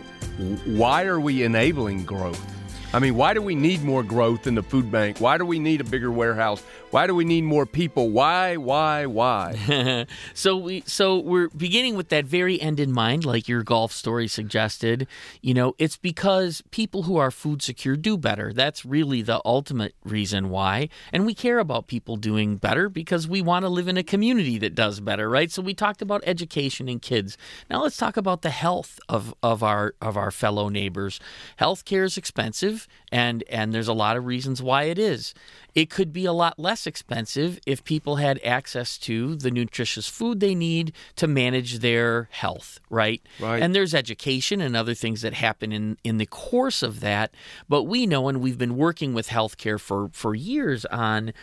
why 0.64 1.04
are 1.04 1.20
we 1.20 1.44
enabling 1.44 2.06
growth? 2.06 2.57
I 2.94 3.00
mean, 3.00 3.16
why 3.16 3.34
do 3.34 3.42
we 3.42 3.54
need 3.54 3.84
more 3.84 4.02
growth 4.02 4.48
in 4.48 4.56
the 4.56 4.64
food 4.64 4.90
bank? 4.90 5.20
Why 5.20 5.38
do 5.38 5.46
we 5.46 5.60
need 5.60 5.82
a 5.82 5.84
bigger 5.84 6.10
warehouse? 6.10 6.64
Why 6.90 7.06
do 7.06 7.14
we 7.14 7.26
need 7.26 7.44
more 7.44 7.66
people? 7.66 8.12
Why, 8.12 8.56
why, 8.56 9.06
why? 9.06 10.06
so 10.34 10.56
we 10.56 10.84
so 10.86 11.20
we're 11.20 11.50
beginning 11.50 11.98
with 11.98 12.08
that 12.10 12.24
very 12.24 12.62
end 12.62 12.80
in 12.80 12.94
mind, 12.94 13.26
like 13.26 13.50
your 13.50 13.62
golf 13.62 13.92
story 13.92 14.30
suggested. 14.30 15.06
You 15.42 15.54
know, 15.54 15.76
it's 15.78 15.98
because 15.98 16.64
people 16.72 17.04
who 17.04 17.18
are 17.18 17.30
food 17.30 17.62
secure 17.62 17.98
do 17.98 18.18
better. 18.18 18.54
That's 18.54 18.86
really 18.86 19.22
the 19.22 19.42
ultimate 19.44 19.94
reason 20.06 20.50
why. 20.50 20.88
And 21.12 21.26
we 21.26 21.34
care 21.34 21.60
about 21.60 21.88
people 21.88 22.16
doing 22.16 22.56
better 22.56 22.88
because 22.88 23.28
we 23.28 23.42
want 23.42 23.64
to 23.64 23.70
live 23.70 23.90
in 23.90 23.98
a 23.98 24.04
community 24.04 24.58
that 24.60 24.76
does 24.76 25.02
better, 25.02 25.30
right? 25.30 25.52
So 25.52 25.62
we 25.62 25.74
talked 25.74 26.02
about 26.02 26.24
education 26.26 26.88
and 26.88 27.02
kids. 27.02 27.38
Now 27.70 27.84
let's 27.84 27.98
talk 27.98 28.16
about 28.16 28.44
the 28.44 28.50
health 28.50 28.98
of, 29.10 29.36
of 29.44 29.62
our 29.62 29.94
of 30.02 30.16
our 30.16 30.32
fellow 30.32 30.70
neighbors. 30.70 31.20
Healthcare 31.60 32.06
is 32.06 32.18
expensive 32.18 32.77
and 33.12 33.44
and 33.50 33.74
there's 33.74 33.88
a 33.88 33.94
lot 33.94 34.18
of 34.18 34.26
reasons 34.26 34.62
why 34.62 34.84
it 34.84 35.00
is. 35.00 35.34
It 35.74 35.90
could 35.90 36.12
be 36.12 36.26
a 36.26 36.34
lot 36.34 36.60
less 36.60 36.86
expensive 36.86 37.60
if 37.66 37.84
people 37.84 38.18
had 38.18 38.40
access 38.44 38.98
to 39.00 39.36
the 39.36 39.52
nutritious 39.52 40.08
food 40.08 40.40
they 40.40 40.56
need 40.56 40.92
to 41.16 41.28
manage 41.28 41.80
their 41.80 42.28
health, 42.32 42.80
right? 42.90 43.22
Right. 43.40 43.62
And 43.62 43.74
there's 43.74 43.94
education 43.94 44.60
and 44.60 44.76
other 44.76 44.94
things 44.94 45.22
that 45.22 45.34
happen 45.34 45.72
in, 45.72 45.98
in 46.04 46.18
the 46.18 46.26
course 46.26 46.84
of 46.84 47.00
that. 47.02 47.32
But 47.70 47.84
we 47.84 48.06
know, 48.06 48.28
and 48.28 48.42
we've 48.42 48.58
been 48.58 48.76
working 48.76 49.14
with 49.14 49.30
healthcare 49.30 49.80
for, 49.80 50.10
for 50.14 50.36
years 50.36 50.86
on 50.86 51.34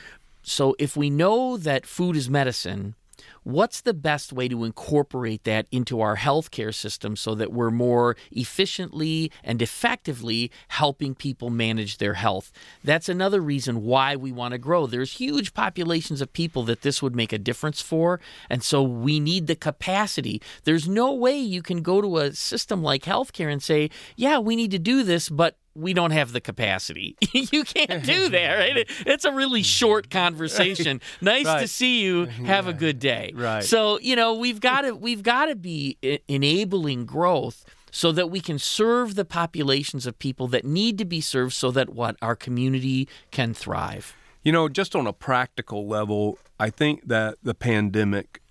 so 0.44 0.76
if 0.78 0.96
we 0.96 1.10
know 1.10 1.56
that 1.56 1.86
food 1.86 2.16
is 2.16 2.28
medicine, 2.28 2.94
what's 3.42 3.80
the 3.80 3.94
best 3.94 4.32
way 4.32 4.48
to 4.48 4.64
incorporate 4.64 5.44
that 5.44 5.66
into 5.70 6.00
our 6.00 6.16
healthcare 6.16 6.74
system 6.74 7.16
so 7.16 7.34
that 7.34 7.52
we're 7.52 7.70
more 7.70 8.16
efficiently 8.30 9.30
and 9.42 9.60
effectively 9.60 10.50
helping 10.68 11.14
people 11.14 11.50
manage 11.50 11.98
their 11.98 12.14
health? 12.14 12.52
That's 12.82 13.08
another 13.08 13.40
reason 13.40 13.82
why 13.82 14.16
we 14.16 14.32
want 14.32 14.52
to 14.52 14.58
grow. 14.58 14.86
There's 14.86 15.14
huge 15.14 15.54
populations 15.54 16.20
of 16.20 16.32
people 16.32 16.62
that 16.64 16.82
this 16.82 17.02
would 17.02 17.14
make 17.14 17.32
a 17.32 17.38
difference 17.38 17.80
for, 17.80 18.20
and 18.48 18.62
so 18.62 18.82
we 18.82 19.20
need 19.20 19.46
the 19.46 19.56
capacity. 19.56 20.40
There's 20.64 20.88
no 20.88 21.12
way 21.12 21.36
you 21.38 21.62
can 21.62 21.82
go 21.82 22.00
to 22.00 22.18
a 22.18 22.32
system 22.32 22.82
like 22.82 23.02
healthcare 23.02 23.52
and 23.52 23.62
say, 23.62 23.90
"Yeah, 24.16 24.38
we 24.38 24.56
need 24.56 24.70
to 24.70 24.78
do 24.78 25.02
this, 25.02 25.28
but 25.28 25.56
we 25.74 25.92
don't 25.92 26.12
have 26.12 26.32
the 26.32 26.40
capacity. 26.40 27.16
you 27.32 27.64
can't 27.64 28.04
do 28.04 28.28
that, 28.30 28.54
right? 28.54 28.88
It's 29.06 29.24
a 29.24 29.32
really 29.32 29.60
mm-hmm. 29.60 29.64
short 29.64 30.10
conversation. 30.10 31.00
Nice 31.20 31.46
to 31.46 31.68
see 31.68 32.02
you. 32.02 32.26
Have 32.26 32.68
a 32.68 32.72
good 32.72 32.98
day. 32.98 33.32
Right. 33.34 33.64
So 33.64 33.98
you 34.00 34.14
know 34.16 34.34
we've 34.34 34.60
got 34.60 34.82
to 34.82 34.94
we've 34.94 35.22
got 35.22 35.46
to 35.46 35.56
be 35.56 35.96
enabling 36.28 37.06
growth 37.06 37.64
so 37.90 38.12
that 38.12 38.30
we 38.30 38.40
can 38.40 38.58
serve 38.58 39.14
the 39.14 39.24
populations 39.24 40.06
of 40.06 40.18
people 40.18 40.48
that 40.48 40.64
need 40.64 40.98
to 40.98 41.04
be 41.04 41.20
served, 41.20 41.54
so 41.54 41.70
that 41.70 41.90
what 41.90 42.16
our 42.20 42.36
community 42.36 43.08
can 43.30 43.54
thrive. 43.54 44.14
You 44.42 44.52
know, 44.52 44.68
just 44.68 44.94
on 44.94 45.06
a 45.06 45.12
practical 45.12 45.86
level, 45.86 46.38
I 46.58 46.70
think 46.70 47.06
that 47.06 47.36
the 47.42 47.54
pandemic 47.54 48.42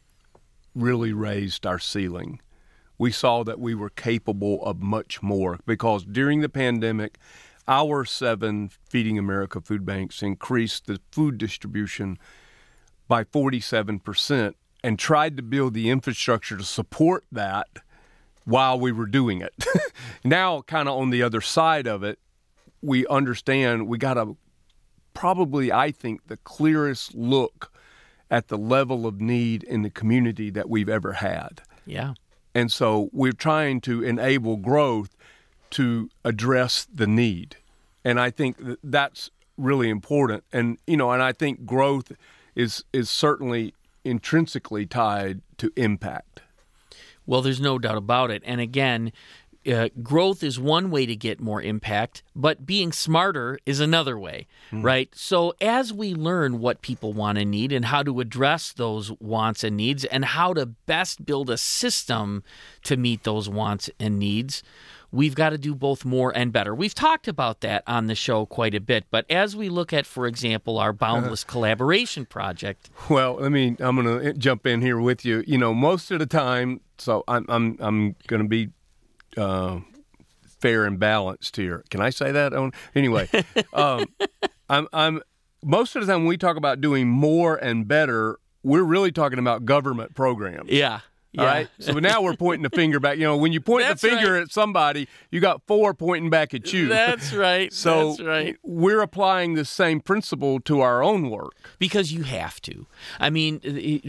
really 0.74 1.14
raised 1.14 1.66
our 1.66 1.80
ceiling. 1.80 2.40
We 3.04 3.12
saw 3.12 3.44
that 3.44 3.60
we 3.60 3.76
were 3.76 3.90
capable 3.90 4.64
of 4.64 4.82
much 4.82 5.22
more 5.22 5.60
because 5.66 6.06
during 6.06 6.40
the 6.40 6.48
pandemic, 6.48 7.18
our 7.68 8.06
seven 8.06 8.70
Feeding 8.88 9.18
America 9.18 9.60
food 9.60 9.86
banks 9.86 10.24
increased 10.24 10.86
the 10.86 11.02
food 11.12 11.38
distribution 11.38 12.18
by 13.10 13.26
47% 13.26 14.54
and 14.86 14.98
tried 14.98 15.36
to 15.36 15.44
build 15.44 15.74
the 15.74 15.90
infrastructure 15.90 16.56
to 16.56 16.64
support 16.64 17.26
that 17.30 17.68
while 18.46 18.80
we 18.80 18.94
were 18.94 19.06
doing 19.06 19.42
it. 19.42 19.66
now, 20.24 20.62
kind 20.62 20.88
of 20.88 20.98
on 20.98 21.10
the 21.10 21.24
other 21.24 21.42
side 21.42 21.88
of 21.88 22.04
it, 22.04 22.20
we 22.82 23.06
understand 23.08 23.90
we 23.90 23.98
got 23.98 24.18
a 24.18 24.34
probably, 25.14 25.74
I 25.74 25.92
think, 25.92 26.28
the 26.28 26.38
clearest 26.38 27.16
look 27.16 27.70
at 28.32 28.48
the 28.48 28.58
level 28.58 29.06
of 29.06 29.20
need 29.20 29.62
in 29.64 29.82
the 29.82 29.90
community 29.90 30.50
that 30.52 30.70
we've 30.70 30.88
ever 30.88 31.12
had. 31.12 31.64
Yeah. 31.86 32.14
And 32.56 32.72
so 32.72 33.10
we're 33.12 33.32
trying 33.32 33.82
to 33.82 34.04
enable 34.04 34.58
growth 34.58 35.16
to 35.72 36.10
address 36.24 36.88
the 36.94 37.08
need. 37.08 37.58
And 38.06 38.20
I 38.20 38.30
think 38.30 38.58
that 38.58 38.80
that's 38.84 39.32
really 39.58 39.90
important. 39.90 40.44
And, 40.52 40.78
you 40.86 40.98
know, 40.98 41.12
and 41.12 41.22
I 41.22 41.32
think 41.32 41.66
growth 41.66 42.12
is, 42.56 42.84
is 42.94 43.10
certainly 43.10 43.74
intrinsically 44.04 44.86
tied 44.86 45.42
to 45.58 45.72
impact. 45.76 46.42
Well, 47.26 47.42
there's 47.42 47.62
no 47.62 47.80
doubt 47.80 47.98
about 47.98 48.32
it. 48.32 48.44
And 48.46 48.60
again, 48.60 49.14
uh, 49.68 49.90
growth 50.02 50.44
is 50.44 50.60
one 50.60 50.92
way 50.92 51.06
to 51.06 51.16
get 51.16 51.40
more 51.40 51.62
impact, 51.62 52.24
but 52.36 52.66
being 52.66 52.92
smarter 52.92 53.60
is 53.66 53.80
another 53.80 54.18
way, 54.18 54.48
mm. 54.72 54.84
right? 54.84 55.10
So, 55.16 55.54
as 55.62 55.94
we 55.94 56.14
learn 56.14 56.60
what 56.60 56.82
people 56.82 57.14
want 57.14 57.38
and 57.38 57.52
need 57.52 57.72
and 57.72 57.86
how 57.86 58.04
to 58.04 58.20
address 58.20 58.74
those 58.74 59.12
wants 59.20 59.64
and 59.64 59.78
needs 59.78 60.06
and 60.06 60.26
how 60.26 60.54
to 60.54 60.66
best 60.66 61.26
build 61.26 61.50
a 61.50 61.58
system 61.58 62.44
to 62.84 62.98
meet 62.98 63.24
those 63.24 63.48
wants 63.48 63.90
and 64.00 64.20
needs, 64.20 64.64
we've 65.12 65.36
got 65.36 65.52
to 65.52 65.58
do 65.58 65.76
both 65.76 66.04
more 66.04 66.36
and 66.36 66.52
better. 66.52 66.76
We've 66.76 66.96
talked 66.96 67.28
about 67.28 67.62
that 67.62 67.84
on 67.88 68.08
the 68.08 68.16
show 68.16 68.46
quite 68.46 68.74
a 68.76 68.82
bit, 68.82 69.06
but 69.12 69.26
as 69.30 69.56
we 69.56 69.70
look 69.70 69.94
at, 69.94 70.06
for 70.06 70.28
example, 70.28 70.78
our 70.78 70.92
Boundless 70.92 71.44
Collaboration 71.44 72.26
Project. 72.26 72.90
Well, 73.10 73.44
I 73.44 73.50
mean, 73.50 73.78
I'm 73.80 74.02
going 74.02 74.20
to 74.20 74.34
jump 74.34 74.66
in 74.66 74.82
here 74.82 75.00
with 75.00 75.24
you. 75.24 75.44
You 75.46 75.58
know, 75.58 75.74
most 75.74 76.12
of 76.12 76.20
the 76.20 76.26
time, 76.26 76.82
so 76.98 77.24
I'm 77.28 77.46
I'm 77.48 77.78
I'm 77.80 78.16
going 78.28 78.42
to 78.42 78.48
be 78.48 78.70
uh, 79.38 79.80
fair 80.60 80.86
and 80.86 81.00
balanced 81.00 81.56
here. 81.56 81.84
Can 81.90 82.02
I 82.02 82.10
say 82.10 82.32
that? 82.32 82.54
on 82.54 82.72
Anyway, 82.96 83.30
um, 83.74 84.06
I'm, 84.70 84.88
I'm 84.94 85.22
most 85.64 85.96
of 85.96 86.06
the 86.06 86.12
time 86.12 86.22
when 86.22 86.30
we 86.30 86.38
talk 86.38 86.58
about 86.58 86.82
doing 86.82 87.08
more 87.08 87.56
and 87.56 87.88
better, 87.88 88.40
we're 88.64 88.84
really 88.84 89.12
talking 89.12 89.40
about 89.40 89.66
government 89.66 90.16
programs. 90.16 90.70
Yeah. 90.70 91.02
Yeah. 91.34 91.42
All 91.42 91.48
right. 91.48 91.68
So 91.80 91.94
now 91.94 92.22
we're 92.22 92.36
pointing 92.36 92.62
the 92.62 92.70
finger 92.70 93.00
back. 93.00 93.18
You 93.18 93.24
know, 93.24 93.38
when 93.38 93.54
you 93.54 93.60
point 93.60 93.88
the 93.88 93.96
finger 93.96 94.34
right. 94.34 94.44
at 94.44 94.52
somebody, 94.52 95.08
you 95.32 95.40
got 95.40 95.64
four 95.66 95.96
pointing 95.96 96.30
back 96.30 96.54
at 96.54 96.72
you. 96.72 96.88
That's 96.88 97.34
right. 97.34 97.74
so 97.84 98.10
That's 98.10 98.22
right. 98.22 98.58
we're 98.62 99.02
applying 99.02 99.56
the 99.56 99.66
same 99.66 100.00
principle 100.00 100.60
to 100.62 100.82
our 100.82 101.02
own 101.02 101.32
work 101.32 101.54
because 101.80 102.12
you 102.12 102.22
have 102.24 102.62
to. 102.62 102.86
I 103.20 103.32
mean, 103.32 103.62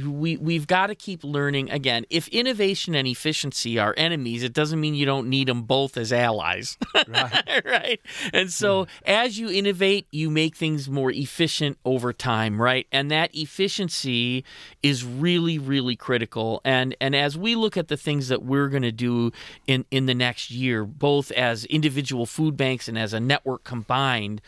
we 0.07 0.37
we've 0.37 0.67
got 0.67 0.89
to 0.89 0.95
keep 0.95 1.25
learning. 1.25 1.71
Again, 1.71 2.05
if 2.11 2.29
innovation 2.29 2.95
and 2.95 3.09
efficiency 3.09 3.79
are 3.79 3.95
enemies, 3.97 4.43
it 4.43 4.53
doesn't 4.53 4.79
mean 4.79 4.95
you 4.95 5.07
don't 5.07 5.31
need 5.31 5.49
them 5.49 5.63
both 5.63 5.97
as 5.97 6.13
allies. 6.13 6.77
Right. 7.07 7.65
right. 7.65 8.01
And 8.33 8.51
so, 8.51 8.85
hmm. 8.85 8.91
as 9.07 9.39
you 9.39 9.51
innovate, 9.51 10.07
you 10.11 10.31
make 10.31 10.57
things 10.57 10.89
more 10.89 11.11
efficient 11.11 11.79
over 11.85 12.13
time. 12.13 12.61
Right. 12.61 12.87
And 12.91 13.11
that 13.11 13.35
efficiency 13.35 14.45
is 14.83 15.05
really, 15.05 15.59
really 15.59 15.97
critical. 15.97 16.61
And 16.65 16.97
and 17.01 17.14
and 17.15 17.25
as 17.25 17.39
we 17.39 17.55
look 17.55 17.77
at 17.77 17.87
the 17.87 17.97
things 17.97 18.27
that 18.29 18.43
we're 18.43 18.69
going 18.69 18.83
to 18.83 18.93
do 18.93 19.31
in, 19.69 19.85
in 19.93 20.07
the 20.07 20.15
next 20.15 20.51
year, 20.51 20.85
both 20.85 21.31
as 21.33 21.65
individual 21.67 22.27
food 22.27 22.57
banks 22.57 22.89
and 22.89 22.99
as 22.99 23.13
a 23.13 23.21
network 23.21 23.63
combined, 23.63 24.41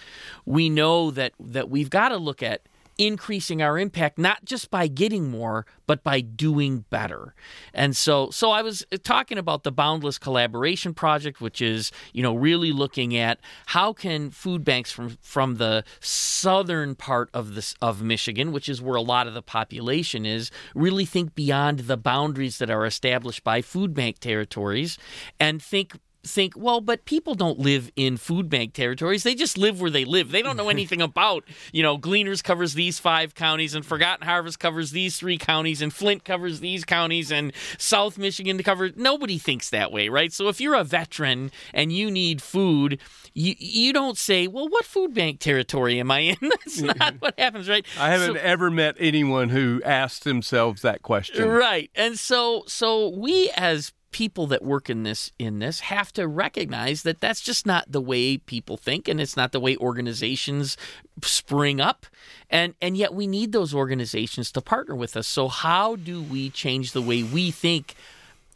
we 0.44 0.68
know 0.68 1.12
that, 1.12 1.32
that 1.38 1.70
we've 1.70 1.90
got 1.90 2.08
to 2.08 2.16
look 2.16 2.42
at 2.42 2.62
increasing 2.98 3.60
our 3.62 3.78
impact 3.78 4.18
not 4.18 4.44
just 4.44 4.70
by 4.70 4.86
getting 4.86 5.30
more 5.30 5.66
but 5.86 6.02
by 6.02 6.20
doing 6.20 6.84
better. 6.90 7.34
And 7.72 7.96
so 7.96 8.30
so 8.30 8.50
i 8.50 8.62
was 8.62 8.84
uh, 8.92 8.96
talking 9.02 9.38
about 9.38 9.62
the 9.62 9.72
boundless 9.72 10.18
collaboration 10.18 10.94
project 10.94 11.40
which 11.40 11.60
is 11.60 11.92
you 12.12 12.22
know 12.22 12.34
really 12.34 12.72
looking 12.72 13.16
at 13.16 13.38
how 13.66 13.92
can 13.92 14.30
food 14.30 14.64
banks 14.64 14.90
from 14.90 15.18
from 15.20 15.56
the 15.56 15.84
southern 16.00 16.94
part 16.94 17.28
of 17.34 17.54
this 17.54 17.74
of 17.80 18.02
michigan 18.02 18.52
which 18.52 18.68
is 18.68 18.80
where 18.80 18.96
a 18.96 19.02
lot 19.02 19.26
of 19.26 19.34
the 19.34 19.42
population 19.42 20.24
is 20.26 20.50
really 20.74 21.04
think 21.04 21.34
beyond 21.34 21.80
the 21.80 21.96
boundaries 21.96 22.58
that 22.58 22.70
are 22.70 22.86
established 22.86 23.44
by 23.44 23.60
food 23.60 23.94
bank 23.94 24.18
territories 24.18 24.98
and 25.38 25.62
think 25.62 25.98
think, 26.28 26.54
well, 26.56 26.80
but 26.80 27.04
people 27.04 27.34
don't 27.34 27.58
live 27.58 27.90
in 27.96 28.16
food 28.16 28.48
bank 28.48 28.72
territories. 28.72 29.22
They 29.22 29.34
just 29.34 29.56
live 29.58 29.80
where 29.80 29.90
they 29.90 30.04
live. 30.04 30.30
They 30.30 30.42
don't 30.42 30.56
know 30.56 30.68
anything 30.76 31.02
about, 31.02 31.44
you 31.72 31.82
know, 31.82 31.96
Gleaners 31.98 32.42
covers 32.42 32.74
these 32.74 32.98
five 32.98 33.34
counties 33.34 33.74
and 33.74 33.84
Forgotten 33.84 34.26
Harvest 34.26 34.58
covers 34.58 34.90
these 34.90 35.18
three 35.18 35.38
counties 35.38 35.82
and 35.82 35.92
Flint 35.92 36.24
covers 36.24 36.60
these 36.60 36.84
counties 36.84 37.30
and 37.30 37.52
South 37.78 38.18
Michigan 38.18 38.56
to 38.56 38.62
cover. 38.62 38.90
Nobody 38.94 39.38
thinks 39.38 39.70
that 39.70 39.92
way, 39.92 40.08
right? 40.08 40.32
So 40.32 40.48
if 40.48 40.60
you're 40.60 40.74
a 40.74 40.84
veteran 40.84 41.50
and 41.72 41.92
you 41.92 42.10
need 42.10 42.42
food, 42.42 42.98
you 43.34 43.54
you 43.58 43.92
don't 43.92 44.16
say, 44.16 44.46
well, 44.46 44.68
what 44.68 44.84
food 44.84 45.14
bank 45.14 45.40
territory 45.40 46.00
am 46.00 46.10
I 46.10 46.20
in? 46.20 46.36
That's 46.40 46.80
not 46.80 47.14
what 47.20 47.38
happens, 47.38 47.68
right? 47.68 47.86
I 47.98 48.10
haven't 48.10 48.36
so, 48.36 48.40
ever 48.40 48.70
met 48.70 48.96
anyone 48.98 49.50
who 49.50 49.82
asked 49.84 50.24
themselves 50.24 50.82
that 50.82 51.02
question. 51.02 51.48
Right. 51.48 51.90
And 51.94 52.18
so 52.18 52.64
so 52.66 53.10
we 53.10 53.50
as 53.56 53.92
people 54.12 54.46
that 54.46 54.62
work 54.62 54.88
in 54.88 55.02
this 55.02 55.32
in 55.38 55.58
this 55.58 55.80
have 55.80 56.12
to 56.12 56.26
recognize 56.26 57.02
that 57.02 57.20
that's 57.20 57.40
just 57.40 57.66
not 57.66 57.90
the 57.90 58.00
way 58.00 58.38
people 58.38 58.76
think 58.76 59.08
and 59.08 59.20
it's 59.20 59.36
not 59.36 59.52
the 59.52 59.60
way 59.60 59.76
organizations 59.76 60.76
spring 61.22 61.80
up 61.80 62.06
and 62.48 62.74
and 62.80 62.96
yet 62.96 63.12
we 63.12 63.26
need 63.26 63.52
those 63.52 63.74
organizations 63.74 64.50
to 64.52 64.60
partner 64.60 64.94
with 64.94 65.16
us 65.16 65.26
so 65.26 65.48
how 65.48 65.96
do 65.96 66.22
we 66.22 66.48
change 66.48 66.92
the 66.92 67.02
way 67.02 67.22
we 67.22 67.50
think 67.50 67.94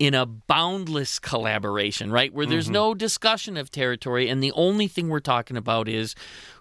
in 0.00 0.14
a 0.14 0.24
boundless 0.24 1.18
collaboration, 1.18 2.10
right? 2.10 2.32
Where 2.32 2.46
there's 2.46 2.64
mm-hmm. 2.64 2.72
no 2.72 2.94
discussion 2.94 3.58
of 3.58 3.70
territory, 3.70 4.30
and 4.30 4.42
the 4.42 4.50
only 4.52 4.88
thing 4.88 5.10
we're 5.10 5.20
talking 5.20 5.58
about 5.58 5.88
is 5.88 6.14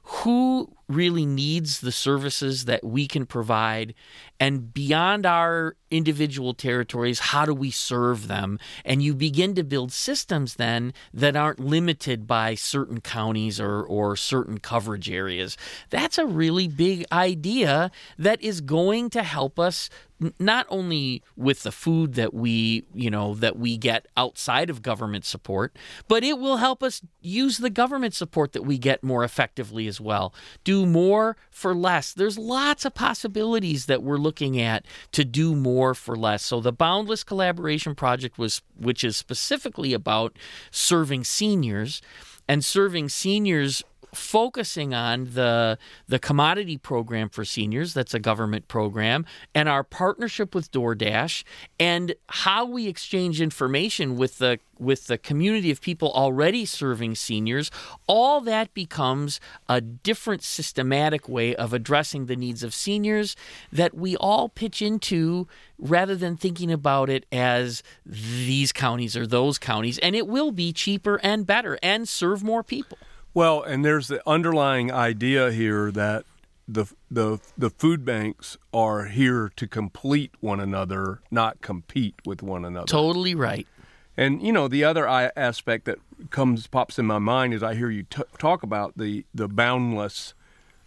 who 0.09 0.73
really 0.87 1.25
needs 1.25 1.81
the 1.81 1.91
services 1.91 2.65
that 2.65 2.83
we 2.83 3.07
can 3.07 3.27
provide? 3.27 3.93
And 4.39 4.73
beyond 4.73 5.25
our 5.25 5.75
individual 5.91 6.55
territories 6.55 7.19
how 7.19 7.45
do 7.45 7.53
we 7.53 7.69
serve 7.69 8.27
them? 8.27 8.57
And 8.83 9.03
you 9.03 9.13
begin 9.13 9.53
to 9.55 9.63
build 9.63 9.91
systems 9.91 10.55
then 10.55 10.93
that 11.13 11.35
aren't 11.35 11.59
limited 11.59 12.25
by 12.25 12.55
certain 12.55 13.01
counties 13.01 13.59
or, 13.59 13.83
or 13.83 14.15
certain 14.15 14.57
coverage 14.57 15.11
areas. 15.11 15.57
That's 15.91 16.17
a 16.17 16.25
really 16.25 16.67
big 16.67 17.05
idea 17.11 17.91
that 18.17 18.41
is 18.41 18.61
going 18.61 19.11
to 19.11 19.21
help 19.21 19.59
us 19.59 19.91
not 20.39 20.65
only 20.69 21.23
with 21.35 21.63
the 21.63 21.71
food 21.71 22.15
that 22.15 22.33
we 22.33 22.83
you 22.93 23.09
know 23.09 23.35
that 23.35 23.57
we 23.57 23.77
get 23.77 24.05
outside 24.17 24.69
of 24.69 24.81
government 24.81 25.25
support 25.25 25.75
but 26.07 26.23
it 26.23 26.37
will 26.37 26.57
help 26.57 26.83
us 26.83 27.01
use 27.21 27.57
the 27.57 27.69
government 27.69 28.13
support 28.13 28.51
that 28.51 28.63
we 28.63 28.77
get 28.77 29.03
more 29.03 29.23
effectively 29.23 29.87
as 29.87 29.98
well. 29.99 30.33
Do 30.63 30.85
more 30.85 31.37
for 31.49 31.75
less. 31.75 32.13
There's 32.13 32.37
lots 32.37 32.85
of 32.85 32.93
possibilities 32.93 33.85
that 33.87 34.03
we're 34.03 34.17
looking 34.17 34.59
at 34.59 34.85
to 35.11 35.25
do 35.25 35.55
more 35.55 35.93
for 35.93 36.15
less. 36.15 36.43
So 36.45 36.61
the 36.61 36.71
boundless 36.71 37.23
collaboration 37.23 37.95
project 37.95 38.37
was 38.37 38.61
which 38.79 39.03
is 39.03 39.17
specifically 39.17 39.93
about 39.93 40.37
serving 40.71 41.23
seniors 41.23 42.01
and 42.47 42.65
serving 42.65 43.09
seniors 43.09 43.83
focusing 44.13 44.93
on 44.93 45.25
the 45.33 45.77
the 46.07 46.19
commodity 46.19 46.77
program 46.77 47.29
for 47.29 47.45
seniors 47.45 47.93
that's 47.93 48.13
a 48.13 48.19
government 48.19 48.67
program 48.67 49.25
and 49.53 49.69
our 49.69 49.83
partnership 49.83 50.55
with 50.55 50.71
DoorDash 50.71 51.43
and 51.79 52.15
how 52.27 52.65
we 52.65 52.87
exchange 52.87 53.41
information 53.41 54.17
with 54.17 54.37
the 54.37 54.59
with 54.79 55.07
the 55.07 55.17
community 55.17 55.71
of 55.71 55.81
people 55.81 56.11
already 56.13 56.65
serving 56.65 57.15
seniors 57.15 57.69
all 58.07 58.41
that 58.41 58.73
becomes 58.73 59.39
a 59.67 59.81
different 59.81 60.43
systematic 60.43 61.27
way 61.27 61.55
of 61.55 61.73
addressing 61.73 62.25
the 62.25 62.35
needs 62.35 62.63
of 62.63 62.73
seniors 62.73 63.35
that 63.71 63.93
we 63.93 64.15
all 64.17 64.49
pitch 64.49 64.81
into 64.81 65.47
rather 65.77 66.15
than 66.15 66.35
thinking 66.35 66.71
about 66.71 67.09
it 67.09 67.25
as 67.31 67.83
these 68.05 68.71
counties 68.71 69.15
or 69.15 69.25
those 69.25 69.57
counties. 69.57 69.97
And 69.99 70.15
it 70.15 70.27
will 70.27 70.51
be 70.51 70.73
cheaper 70.73 71.19
and 71.23 71.45
better 71.45 71.79
and 71.81 72.07
serve 72.07 72.43
more 72.43 72.63
people 72.63 72.97
well, 73.33 73.61
and 73.61 73.83
there's 73.83 74.07
the 74.07 74.21
underlying 74.27 74.91
idea 74.91 75.51
here 75.51 75.91
that 75.91 76.25
the 76.67 76.85
the 77.09 77.39
the 77.57 77.69
food 77.69 78.05
banks 78.05 78.57
are 78.73 79.05
here 79.05 79.51
to 79.55 79.67
complete 79.67 80.31
one 80.39 80.59
another, 80.59 81.21
not 81.31 81.61
compete 81.61 82.15
with 82.25 82.43
one 82.43 82.63
another. 82.63 82.85
Totally 82.85 83.35
right. 83.35 83.67
And 84.15 84.41
you 84.41 84.51
know 84.51 84.67
the 84.67 84.83
other 84.83 85.07
aspect 85.07 85.85
that 85.85 85.97
comes 86.29 86.67
pops 86.67 86.99
in 86.99 87.05
my 87.05 87.19
mind 87.19 87.53
as 87.53 87.63
I 87.63 87.73
hear 87.75 87.89
you 87.89 88.03
t- 88.03 88.23
talk 88.37 88.63
about 88.63 88.97
the 88.97 89.25
the 89.33 89.47
boundless 89.47 90.33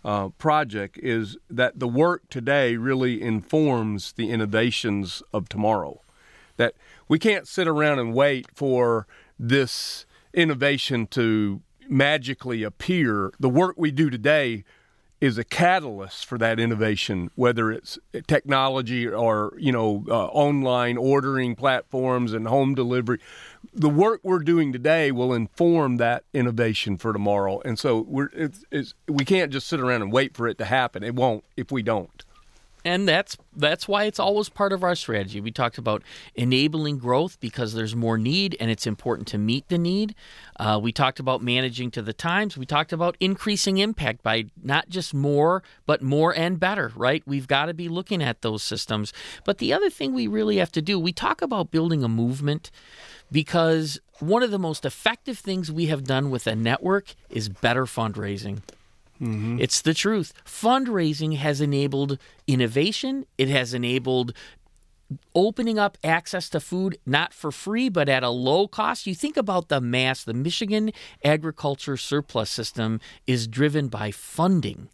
uh, 0.05 0.29
project 0.31 0.99
is 0.99 1.37
that 1.49 1.79
the 1.79 1.89
work 1.89 2.29
today 2.29 2.77
really 2.77 3.23
informs 3.23 4.13
the 4.13 4.31
innovations 4.31 5.23
of 5.33 5.49
tomorrow. 5.49 6.01
That 6.57 6.75
we 7.09 7.19
can't 7.19 7.49
sit 7.49 7.67
around 7.67 7.99
and 7.99 8.15
wait 8.15 8.47
for 8.55 9.07
this 9.39 10.07
innovation 10.35 11.07
to 11.09 11.61
magically 11.89 12.63
appear. 12.63 13.33
The 13.39 13.49
work 13.49 13.77
we 13.77 13.91
do 13.91 14.11
today 14.11 14.65
is 15.23 15.39
a 15.39 15.45
catalyst 15.45 16.27
for 16.27 16.37
that 16.37 16.59
innovation, 16.59 17.31
whether 17.37 17.71
it's 17.71 17.97
technology 18.27 19.07
or 19.07 19.55
you 19.57 19.71
know 19.71 20.05
uh, 20.09 20.27
online 20.27 20.97
ordering 20.97 21.55
platforms 21.55 22.33
and 22.33 22.49
home 22.49 22.75
delivery. 22.75 23.21
The 23.73 23.89
work 23.89 24.21
we're 24.25 24.41
doing 24.41 24.73
today 24.73 25.13
will 25.13 25.33
inform 25.33 25.99
that 25.99 26.25
innovation 26.35 26.99
for 26.99 27.13
tomorrow, 27.13 27.61
and 27.65 27.79
so 27.79 28.01
we're 28.01 28.31
it's, 28.35 28.65
it's, 28.73 28.95
we 29.07 29.25
can't 29.25 29.53
just 29.53 29.69
sit 29.69 29.79
around 29.79 30.03
and 30.03 30.13
wait 30.13 30.37
for 30.37 30.49
it 30.49 30.59
to 30.59 30.65
happen. 30.65 31.05
It 31.05 31.15
won't 31.15 31.45
if 31.57 31.71
we 31.71 31.83
don't. 31.83 32.25
And 32.85 33.09
that's 33.09 33.37
that's 33.55 33.87
why 33.87 34.05
it's 34.05 34.19
always 34.19 34.49
part 34.49 34.73
of 34.73 34.83
our 34.83 34.95
strategy. 34.95 35.41
We 35.41 35.51
talked 35.51 35.79
about 35.79 36.03
enabling 36.35 36.99
growth 36.99 37.39
because 37.41 37.75
there's 37.75 37.95
more 37.95 38.17
need 38.17 38.57
and 38.59 38.71
it's 38.71 38.87
important 38.87 39.29
to 39.29 39.39
meet 39.39 39.69
the 39.69 39.79
need. 39.79 40.15
Uh, 40.59 40.81
we 40.83 40.91
talked 40.91 41.21
about 41.21 41.43
managing 41.43 41.91
to 41.93 42.03
the 42.03 42.13
times. 42.13 42.57
We 42.57 42.67
talked 42.67 42.93
about 42.93 43.17
increasing 43.21 43.79
impact 43.79 44.23
by 44.23 44.47
not 44.63 44.89
just 44.89 45.13
more, 45.13 45.63
but 45.87 46.03
more 46.03 46.35
and 46.35 46.59
better. 46.59 46.93
Right? 46.97 47.23
We've 47.27 47.49
got 47.49 47.67
to 47.67 47.75
be 47.75 47.89
looking 47.89 48.23
at 48.23 48.43
those 48.43 48.63
systems. 48.63 49.13
But 49.45 49.59
the 49.59 49.73
other 49.73 49.91
thing 49.91 50.15
we 50.15 50.27
really 50.27 50.57
have 50.57 50.73
to 50.73 50.83
do, 50.83 50.99
we 50.99 51.13
talk 51.13 51.43
about 51.43 51.71
building 51.71 52.03
a 52.03 52.09
movement 52.09 52.71
because 53.31 54.01
one 54.19 54.43
of 54.43 54.51
the 54.51 54.59
most 54.59 54.85
effective 54.85 55.39
things 55.39 55.71
we 55.71 55.87
have 55.87 56.05
done 56.05 56.31
with 56.31 56.47
a 56.47 56.55
network 56.55 57.15
is 57.31 57.49
better 57.49 57.85
fundraising. 57.85 58.61
Mm-hmm. 59.23 59.59
It's 59.61 59.81
the 59.81 59.95
truth. 59.95 60.33
Fundraising 60.45 61.37
has 61.37 61.61
enabled 61.61 62.19
innovation, 62.47 63.25
it 63.39 63.49
has 63.49 63.73
enabled 63.73 64.35
opening 65.35 65.79
up 65.79 65.99
access 66.03 66.49
to 66.49 66.59
food 66.59 66.97
not 67.05 67.35
for 67.35 67.53
free 67.53 67.91
but 67.91 68.09
at 68.09 68.23
a 68.23 68.31
low 68.31 68.67
cost 68.67 69.07
you 69.07 69.15
think 69.15 69.37
about 69.37 69.69
the 69.69 69.79
mass 69.79 70.25
the 70.25 70.33
michigan 70.33 70.91
agriculture 71.23 71.99
surplus 71.99 72.49
system 72.49 72.99
is 73.27 73.47
driven 73.47 73.89
by 73.89 74.11
funding 74.11 74.89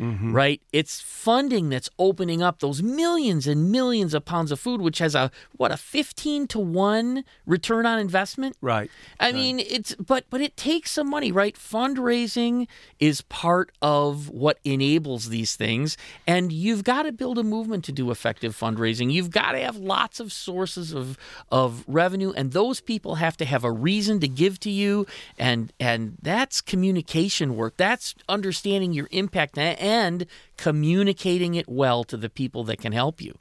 mm-hmm. 0.00 0.32
right? 0.32 0.60
It's 0.72 1.00
funding 1.00 1.68
that's 1.68 1.90
opening 1.98 2.42
up 2.42 2.60
those 2.60 2.82
millions 2.82 3.46
and 3.46 3.70
millions 3.70 4.14
of 4.14 4.24
pounds 4.24 4.50
of 4.50 4.58
food, 4.58 4.80
which 4.80 4.98
has 4.98 5.14
a 5.14 5.30
what 5.56 5.70
a 5.70 5.76
fifteen 5.76 6.46
to 6.48 6.58
one 6.58 7.24
return 7.46 7.86
on 7.86 7.98
investment. 7.98 8.56
Right. 8.60 8.90
I 9.18 9.26
right. 9.26 9.34
mean, 9.34 9.60
it's 9.60 9.94
but 9.96 10.24
but 10.30 10.40
it 10.40 10.56
takes 10.56 10.92
some 10.92 11.10
money, 11.10 11.30
right? 11.30 11.54
Fundraising 11.54 12.66
is 12.98 13.20
part 13.22 13.72
of 13.82 14.30
what 14.30 14.58
enables 14.64 15.28
these 15.28 15.54
things, 15.56 15.96
and 16.26 16.52
you've 16.52 16.84
got 16.84 17.02
to 17.02 17.12
build 17.12 17.38
a 17.38 17.44
movement 17.44 17.84
to 17.84 17.92
do 17.92 18.10
effective 18.10 18.56
fundraising. 18.56 19.12
You've 19.12 19.30
got 19.30 19.52
to 19.52 19.58
have 19.58 19.76
lots 19.76 20.20
of 20.20 20.32
sources 20.32 20.92
of 20.92 21.18
of 21.52 21.84
revenue, 21.86 22.32
and 22.34 22.52
those 22.52 22.80
people 22.80 23.16
have 23.16 23.36
to 23.36 23.44
have 23.44 23.64
a 23.64 23.70
reason 23.70 24.20
to 24.20 24.28
give 24.28 24.58
to 24.60 24.70
you, 24.70 25.06
and 25.38 25.72
and 25.78 26.16
that's 26.22 26.60
communication 26.60 27.56
work. 27.56 27.76
That's 27.76 28.14
understanding 28.28 28.92
your 28.92 29.08
impact 29.10 29.58
and 29.58 29.78
and 29.90 30.26
communicating 30.56 31.54
it 31.54 31.68
well 31.68 32.04
to 32.04 32.16
the 32.16 32.30
people 32.30 32.62
that 32.64 32.78
can 32.78 32.92
help 32.92 33.20
you. 33.20 33.38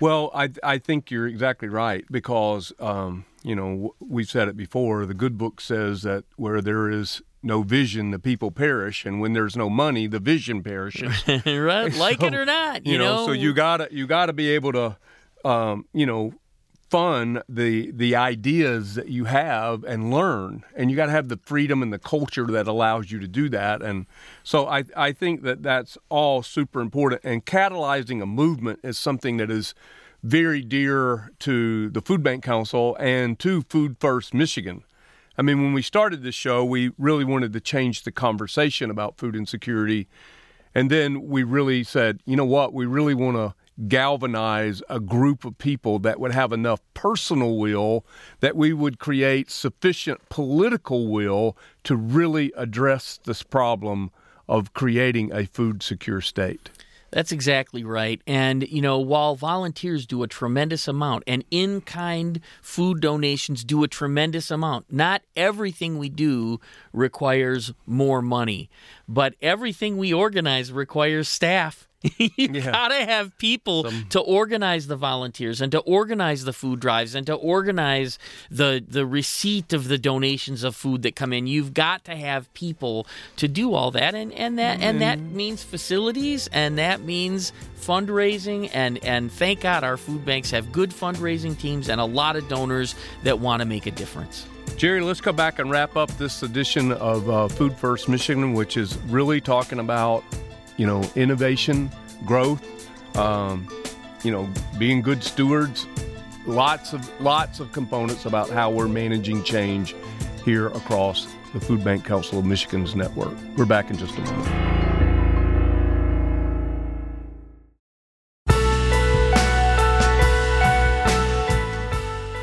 Well, 0.00 0.30
I 0.34 0.50
I 0.62 0.78
think 0.78 1.10
you're 1.10 1.28
exactly 1.28 1.68
right 1.68 2.04
because 2.10 2.72
um, 2.80 3.24
you 3.42 3.54
know 3.54 3.94
we've 4.00 4.28
said 4.28 4.48
it 4.48 4.56
before. 4.56 5.06
The 5.06 5.14
good 5.14 5.38
book 5.38 5.60
says 5.60 6.02
that 6.02 6.24
where 6.36 6.60
there 6.60 6.90
is 6.90 7.22
no 7.42 7.62
vision, 7.62 8.10
the 8.10 8.18
people 8.18 8.50
perish, 8.50 9.04
and 9.04 9.20
when 9.20 9.34
there's 9.34 9.56
no 9.56 9.68
money, 9.68 10.06
the 10.06 10.18
vision 10.18 10.62
perishes. 10.62 11.22
right, 11.46 11.94
like 11.94 12.20
so, 12.20 12.26
it 12.26 12.34
or 12.34 12.44
not, 12.44 12.86
you, 12.86 12.92
you 12.92 12.98
know? 12.98 13.16
know. 13.16 13.26
So 13.26 13.32
you 13.32 13.52
gotta 13.54 13.88
you 13.90 14.06
gotta 14.06 14.32
be 14.32 14.50
able 14.50 14.72
to, 14.72 14.96
um, 15.44 15.86
you 15.92 16.06
know, 16.06 16.32
fun 16.94 17.42
the 17.48 17.90
the 17.90 18.14
ideas 18.14 18.94
that 18.94 19.08
you 19.08 19.24
have 19.24 19.82
and 19.82 20.12
learn. 20.12 20.62
And 20.76 20.92
you 20.92 20.96
got 20.96 21.06
to 21.06 21.10
have 21.12 21.28
the 21.28 21.40
freedom 21.42 21.82
and 21.82 21.92
the 21.92 21.98
culture 21.98 22.46
that 22.46 22.68
allows 22.68 23.10
you 23.10 23.18
to 23.18 23.26
do 23.26 23.48
that. 23.48 23.82
And 23.82 24.06
so 24.44 24.68
I 24.68 24.84
I 24.96 25.10
think 25.10 25.42
that 25.42 25.64
that's 25.64 25.98
all 26.08 26.44
super 26.44 26.80
important. 26.80 27.22
And 27.24 27.44
catalyzing 27.44 28.22
a 28.22 28.26
movement 28.26 28.78
is 28.84 28.96
something 28.96 29.38
that 29.38 29.50
is 29.50 29.74
very 30.22 30.62
dear 30.62 31.32
to 31.40 31.90
the 31.90 32.00
Food 32.00 32.22
Bank 32.22 32.44
Council 32.44 32.96
and 33.00 33.40
to 33.40 33.62
Food 33.62 33.96
First 33.98 34.32
Michigan. 34.32 34.84
I 35.36 35.42
mean 35.42 35.64
when 35.64 35.72
we 35.72 35.82
started 35.82 36.22
this 36.22 36.36
show 36.36 36.64
we 36.64 36.92
really 36.96 37.24
wanted 37.24 37.52
to 37.54 37.60
change 37.60 38.04
the 38.04 38.12
conversation 38.12 38.88
about 38.88 39.18
food 39.18 39.34
insecurity. 39.34 40.06
And 40.76 40.92
then 40.92 41.26
we 41.26 41.42
really 41.42 41.82
said, 41.82 42.20
you 42.24 42.36
know 42.36 42.44
what, 42.44 42.72
we 42.72 42.86
really 42.86 43.14
want 43.14 43.36
to 43.36 43.54
galvanize 43.88 44.82
a 44.88 45.00
group 45.00 45.44
of 45.44 45.58
people 45.58 45.98
that 46.00 46.20
would 46.20 46.32
have 46.32 46.52
enough 46.52 46.80
personal 46.94 47.56
will 47.56 48.04
that 48.40 48.56
we 48.56 48.72
would 48.72 48.98
create 48.98 49.50
sufficient 49.50 50.28
political 50.28 51.08
will 51.08 51.56
to 51.82 51.96
really 51.96 52.52
address 52.56 53.18
this 53.24 53.42
problem 53.42 54.10
of 54.48 54.72
creating 54.74 55.32
a 55.32 55.46
food 55.46 55.82
secure 55.82 56.20
state. 56.20 56.70
That's 57.10 57.30
exactly 57.30 57.84
right. 57.84 58.20
And, 58.26 58.68
you 58.68 58.82
know, 58.82 58.98
while 58.98 59.36
volunteers 59.36 60.04
do 60.04 60.24
a 60.24 60.28
tremendous 60.28 60.88
amount 60.88 61.22
and 61.28 61.44
in 61.48 61.80
kind 61.80 62.40
food 62.60 63.00
donations 63.00 63.62
do 63.62 63.84
a 63.84 63.88
tremendous 63.88 64.50
amount, 64.50 64.86
not 64.92 65.22
everything 65.36 65.96
we 65.96 66.08
do 66.08 66.58
requires 66.92 67.72
more 67.86 68.20
money, 68.20 68.68
but 69.08 69.34
everything 69.40 69.96
we 69.96 70.12
organize 70.12 70.72
requires 70.72 71.28
staff 71.28 71.88
you 72.18 72.30
yeah. 72.36 72.70
gotta 72.70 73.04
have 73.04 73.36
people 73.38 73.84
Some... 73.84 74.06
to 74.10 74.20
organize 74.20 74.86
the 74.86 74.96
volunteers 74.96 75.60
and 75.60 75.72
to 75.72 75.78
organize 75.80 76.44
the 76.44 76.52
food 76.52 76.80
drives 76.80 77.14
and 77.14 77.26
to 77.26 77.34
organize 77.34 78.18
the 78.50 78.84
the 78.86 79.06
receipt 79.06 79.72
of 79.72 79.88
the 79.88 79.96
donations 79.96 80.64
of 80.64 80.76
food 80.76 81.02
that 81.02 81.16
come 81.16 81.32
in. 81.32 81.46
You've 81.46 81.72
got 81.72 82.04
to 82.04 82.14
have 82.14 82.52
people 82.52 83.06
to 83.36 83.48
do 83.48 83.72
all 83.72 83.90
that, 83.92 84.14
and 84.14 84.32
and 84.32 84.58
that 84.58 84.78
mm-hmm. 84.78 84.88
and 84.88 85.00
that 85.00 85.18
mm-hmm. 85.18 85.36
means 85.36 85.62
facilities, 85.62 86.48
and 86.52 86.78
that 86.78 87.00
means 87.00 87.52
fundraising, 87.80 88.70
and 88.74 89.02
and 89.02 89.32
thank 89.32 89.60
God 89.60 89.82
our 89.82 89.96
food 89.96 90.24
banks 90.24 90.50
have 90.50 90.72
good 90.72 90.90
fundraising 90.90 91.58
teams 91.58 91.88
and 91.88 92.00
a 92.00 92.04
lot 92.04 92.36
of 92.36 92.46
donors 92.48 92.94
that 93.22 93.38
want 93.38 93.60
to 93.60 93.66
make 93.66 93.86
a 93.86 93.90
difference. 93.90 94.46
Jerry, 94.76 95.00
let's 95.00 95.20
go 95.20 95.32
back 95.32 95.58
and 95.60 95.70
wrap 95.70 95.96
up 95.96 96.10
this 96.18 96.42
edition 96.42 96.92
of 96.92 97.30
uh, 97.30 97.48
Food 97.48 97.76
First 97.76 98.08
Michigan, 98.08 98.54
which 98.54 98.76
is 98.76 98.96
really 99.04 99.40
talking 99.40 99.78
about 99.78 100.24
you 100.76 100.86
know, 100.86 101.02
innovation, 101.14 101.90
growth, 102.24 102.62
um, 103.16 103.68
you 104.22 104.30
know, 104.30 104.48
being 104.78 105.02
good 105.02 105.22
stewards. 105.22 105.86
Lots 106.46 106.92
of 106.92 107.20
lots 107.20 107.60
of 107.60 107.72
components 107.72 108.26
about 108.26 108.50
how 108.50 108.70
we're 108.70 108.88
managing 108.88 109.42
change 109.44 109.94
here 110.44 110.66
across 110.68 111.26
the 111.54 111.60
Food 111.60 111.82
Bank 111.82 112.04
Council 112.04 112.38
of 112.38 112.44
Michigan's 112.44 112.94
network. 112.94 113.32
We're 113.56 113.64
back 113.64 113.90
in 113.90 113.96
just 113.96 114.16
a 114.16 114.20
moment. 114.20 114.74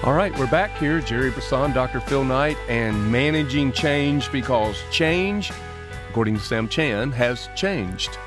All 0.03 0.13
right, 0.13 0.35
we're 0.39 0.49
back 0.49 0.75
here. 0.79 0.99
Jerry 0.99 1.29
Brisson, 1.29 1.73
Dr. 1.73 1.99
Phil 1.99 2.23
Knight, 2.23 2.57
and 2.67 3.11
managing 3.11 3.71
change 3.71 4.31
because 4.31 4.81
change 4.89 5.51
according 6.11 6.35
to 6.35 6.41
Sam 6.41 6.67
Chand, 6.67 7.13
has 7.13 7.47
changed, 7.55 8.17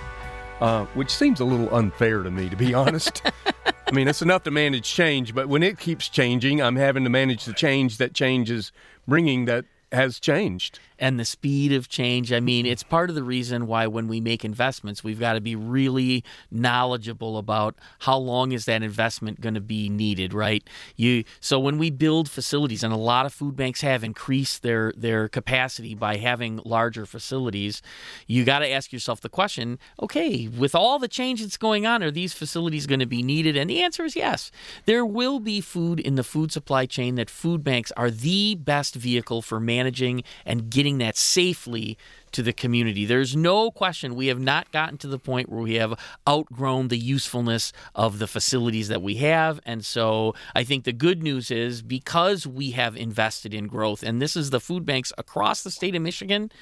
uh, 0.63 0.87
which 0.95 1.11
seems 1.11 1.41
a 1.41 1.45
little 1.45 1.73
unfair 1.75 2.23
to 2.23 2.31
me, 2.31 2.49
to 2.49 2.57
be 2.57 2.73
honest. 2.73 3.21
I 3.87 3.93
mean, 3.93 4.09
it's 4.09 4.23
enough 4.23 4.43
to 4.45 4.51
manage 4.51 4.91
change, 4.91 5.35
but 5.35 5.51
when 5.51 5.63
it 5.63 5.79
keeps 5.79 6.09
changing, 6.09 6.63
I'm 6.63 6.77
having 6.77 7.05
to 7.05 7.11
manage 7.11 7.45
the 7.45 7.53
change 7.53 7.99
that 7.99 8.15
change 8.15 8.51
is 8.51 8.73
bringing 9.07 9.45
that 9.45 9.67
has 9.93 10.19
changed 10.19 10.79
and 10.99 11.19
the 11.19 11.25
speed 11.25 11.73
of 11.73 11.89
change. 11.89 12.33
I 12.33 12.41
mean, 12.41 12.67
it's 12.67 12.83
part 12.83 13.11
of 13.11 13.17
the 13.17 13.23
reason 13.23 13.67
why 13.67 13.87
when 13.87 14.09
we 14.09 14.21
make 14.21 14.45
investments, 14.45 15.03
we've 15.03 15.21
got 15.21 15.35
to 15.35 15.41
be 15.41 15.57
really 15.57 16.25
knowledgeable 16.51 17.39
about 17.39 17.75
how 18.01 18.17
long 18.17 18.53
is 18.53 18.65
that 18.67 18.83
investment 18.83 19.41
going 19.41 19.55
to 19.55 19.61
be 19.61 19.89
needed, 19.89 20.33
right? 20.33 20.63
You 20.97 21.25
so 21.41 21.59
when 21.59 21.79
we 21.79 21.91
build 21.91 22.31
facilities, 22.31 22.83
and 22.83 22.93
a 22.93 22.97
lot 22.97 23.27
of 23.27 23.33
food 23.33 23.57
banks 23.57 23.81
have 23.81 24.05
increased 24.05 24.63
their 24.63 24.93
their 24.97 25.29
capacity 25.29 25.95
by 25.95 26.17
having 26.17 26.61
larger 26.65 27.07
facilities, 27.07 27.83
you 28.27 28.45
got 28.45 28.61
to 28.61 28.71
ask 28.71 28.93
yourself 28.93 29.21
the 29.21 29.29
question: 29.29 29.79
Okay, 30.01 30.49
with 30.49 30.75
all 30.75 30.99
the 30.99 31.09
change 31.09 31.43
that's 31.43 31.57
going 31.57 31.87
on, 31.87 32.03
are 32.03 32.11
these 32.11 32.33
facilities 32.33 32.87
going 32.87 33.01
to 33.01 33.07
be 33.07 33.23
needed? 33.23 33.57
And 33.57 33.69
the 33.69 33.83
answer 33.83 34.05
is 34.05 34.15
yes. 34.15 34.51
There 34.85 35.05
will 35.05 35.41
be 35.41 35.61
food 35.61 35.99
in 35.99 36.15
the 36.15 36.25
food 36.25 36.53
supply 36.53 36.87
chain 36.87 37.17
that 37.17 37.31
food 37.31 37.65
banks 37.65 37.93
are 37.97 38.11
the 38.11 38.55
best 38.55 38.95
vehicle 38.95 39.43
for 39.43 39.59
managing 39.59 40.23
and 40.45 40.71
getting 40.71 40.84
getting 40.85 40.99
that 40.99 41.17
safely 41.17 41.97
to 42.31 42.43
the 42.43 42.53
community. 42.53 43.07
There's 43.07 43.35
no 43.35 43.71
question 43.71 44.15
we 44.15 44.27
have 44.27 44.39
not 44.39 44.71
gotten 44.71 44.99
to 44.99 45.07
the 45.07 45.19
point 45.19 45.49
where 45.49 45.63
we 45.63 45.77
have 45.77 45.99
outgrown 46.29 46.89
the 46.89 46.99
usefulness 46.99 47.73
of 47.95 48.19
the 48.19 48.27
facilities 48.27 48.89
that 48.89 49.01
we 49.01 49.15
have. 49.15 49.61
And 49.65 49.83
so 49.83 50.35
I 50.55 50.63
think 50.63 50.85
the 50.85 50.93
good 50.93 51.23
news 51.23 51.51
is 51.51 51.81
because 51.81 52.47
we 52.47 52.73
have 52.73 52.99
invested 52.99 53.55
in 53.55 53.67
growth, 53.67 54.03
and 54.03 54.21
this 54.21 54.37
is 54.37 54.51
the 54.51 54.61
food 54.61 54.85
banks 54.85 55.11
across 55.17 55.63
the 55.63 55.71
state 55.71 55.95
of 55.95 56.03
Michigan, 56.03 56.53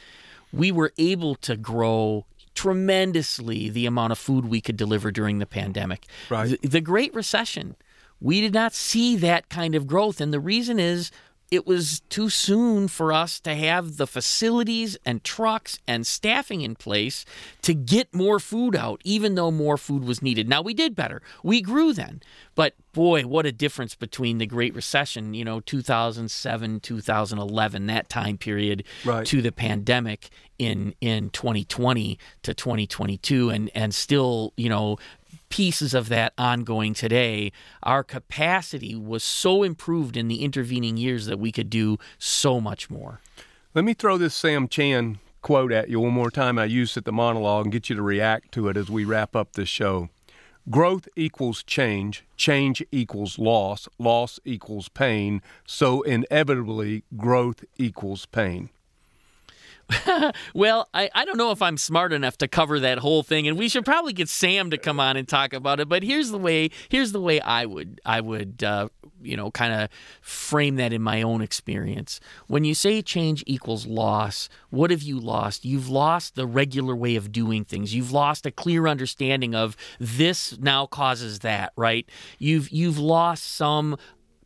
we 0.52 0.70
were 0.70 0.92
able 0.98 1.34
to 1.36 1.56
grow 1.56 2.24
tremendously 2.54 3.70
the 3.70 3.86
amount 3.86 4.12
of 4.12 4.18
food 4.18 4.44
we 4.44 4.60
could 4.60 4.76
deliver 4.76 5.10
during 5.10 5.40
the 5.40 5.46
pandemic. 5.46 6.06
Right. 6.30 6.60
The, 6.62 6.68
the 6.68 6.80
Great 6.80 7.12
Recession, 7.12 7.74
we 8.20 8.40
did 8.40 8.54
not 8.54 8.72
see 8.72 9.16
that 9.16 9.48
kind 9.48 9.74
of 9.74 9.88
growth. 9.88 10.20
And 10.20 10.32
the 10.32 10.38
reason 10.38 10.78
is 10.78 11.10
it 11.52 11.66
was 11.66 12.00
too 12.08 12.30
soon 12.30 12.88
for 12.88 13.12
us 13.12 13.38
to 13.38 13.54
have 13.54 13.98
the 13.98 14.06
facilities 14.06 14.96
and 15.04 15.22
trucks 15.22 15.78
and 15.86 16.06
staffing 16.06 16.62
in 16.62 16.74
place 16.74 17.26
to 17.60 17.74
get 17.74 18.14
more 18.14 18.40
food 18.40 18.74
out, 18.74 19.02
even 19.04 19.34
though 19.34 19.50
more 19.50 19.76
food 19.76 20.02
was 20.02 20.22
needed. 20.22 20.48
Now, 20.48 20.62
we 20.62 20.72
did 20.72 20.96
better. 20.96 21.20
We 21.42 21.60
grew 21.60 21.92
then. 21.92 22.22
But 22.54 22.74
boy, 22.94 23.26
what 23.26 23.44
a 23.44 23.52
difference 23.52 23.94
between 23.94 24.38
the 24.38 24.46
Great 24.46 24.74
Recession, 24.74 25.34
you 25.34 25.44
know, 25.44 25.60
2007, 25.60 26.80
2011, 26.80 27.86
that 27.86 28.08
time 28.08 28.38
period, 28.38 28.84
right. 29.04 29.26
to 29.26 29.42
the 29.42 29.52
pandemic 29.52 30.30
in, 30.58 30.94
in 31.02 31.28
2020 31.30 32.18
to 32.44 32.54
2022. 32.54 33.50
And, 33.50 33.70
and 33.74 33.94
still, 33.94 34.54
you 34.56 34.70
know, 34.70 34.96
pieces 35.52 35.92
of 35.92 36.08
that 36.08 36.32
ongoing 36.38 36.94
today. 36.94 37.52
Our 37.82 38.02
capacity 38.02 38.94
was 38.94 39.22
so 39.22 39.62
improved 39.62 40.16
in 40.16 40.28
the 40.28 40.42
intervening 40.42 40.96
years 40.96 41.26
that 41.26 41.38
we 41.38 41.52
could 41.52 41.68
do 41.68 41.98
so 42.18 42.58
much 42.58 42.88
more. 42.88 43.20
Let 43.74 43.84
me 43.84 43.92
throw 43.92 44.16
this 44.16 44.34
Sam 44.34 44.66
Chand 44.66 45.18
quote 45.42 45.70
at 45.70 45.90
you 45.90 46.00
one 46.00 46.14
more 46.14 46.30
time 46.30 46.58
I 46.58 46.64
used 46.64 46.96
at 46.96 47.04
the 47.04 47.12
monologue 47.12 47.66
and 47.66 47.72
get 47.72 47.90
you 47.90 47.96
to 47.96 48.02
react 48.02 48.52
to 48.52 48.68
it 48.68 48.78
as 48.78 48.88
we 48.88 49.04
wrap 49.04 49.36
up 49.36 49.52
this 49.52 49.68
show. 49.68 50.08
Growth 50.70 51.06
equals 51.16 51.62
change, 51.62 52.24
change 52.36 52.82
equals 52.90 53.38
loss, 53.38 53.88
loss 53.98 54.40
equals 54.46 54.88
pain, 54.88 55.42
so 55.66 56.00
inevitably 56.00 57.04
growth 57.14 57.62
equals 57.76 58.24
pain. 58.24 58.70
well, 60.54 60.88
I, 60.94 61.10
I 61.14 61.24
don't 61.24 61.36
know 61.36 61.50
if 61.50 61.62
I'm 61.62 61.76
smart 61.76 62.12
enough 62.12 62.38
to 62.38 62.48
cover 62.48 62.80
that 62.80 62.98
whole 62.98 63.22
thing, 63.22 63.46
and 63.48 63.58
we 63.58 63.68
should 63.68 63.84
probably 63.84 64.12
get 64.12 64.28
Sam 64.28 64.70
to 64.70 64.78
come 64.78 65.00
on 65.00 65.16
and 65.16 65.28
talk 65.28 65.52
about 65.52 65.80
it. 65.80 65.88
But 65.88 66.02
here's 66.02 66.30
the 66.30 66.38
way 66.38 66.70
here's 66.88 67.12
the 67.12 67.20
way 67.20 67.40
I 67.40 67.66
would 67.66 68.00
I 68.04 68.20
would 68.20 68.62
uh, 68.62 68.88
you 69.20 69.36
know 69.36 69.50
kind 69.50 69.72
of 69.72 69.88
frame 70.20 70.76
that 70.76 70.92
in 70.92 71.02
my 71.02 71.22
own 71.22 71.42
experience. 71.42 72.20
When 72.46 72.64
you 72.64 72.74
say 72.74 73.02
change 73.02 73.42
equals 73.46 73.86
loss, 73.86 74.48
what 74.70 74.90
have 74.90 75.02
you 75.02 75.18
lost? 75.18 75.64
You've 75.64 75.88
lost 75.88 76.34
the 76.34 76.46
regular 76.46 76.96
way 76.96 77.16
of 77.16 77.32
doing 77.32 77.64
things. 77.64 77.94
You've 77.94 78.12
lost 78.12 78.46
a 78.46 78.50
clear 78.50 78.86
understanding 78.86 79.54
of 79.54 79.76
this 79.98 80.58
now 80.58 80.86
causes 80.86 81.40
that, 81.40 81.72
right? 81.76 82.08
You've 82.38 82.70
you've 82.70 82.98
lost 82.98 83.44
some 83.44 83.96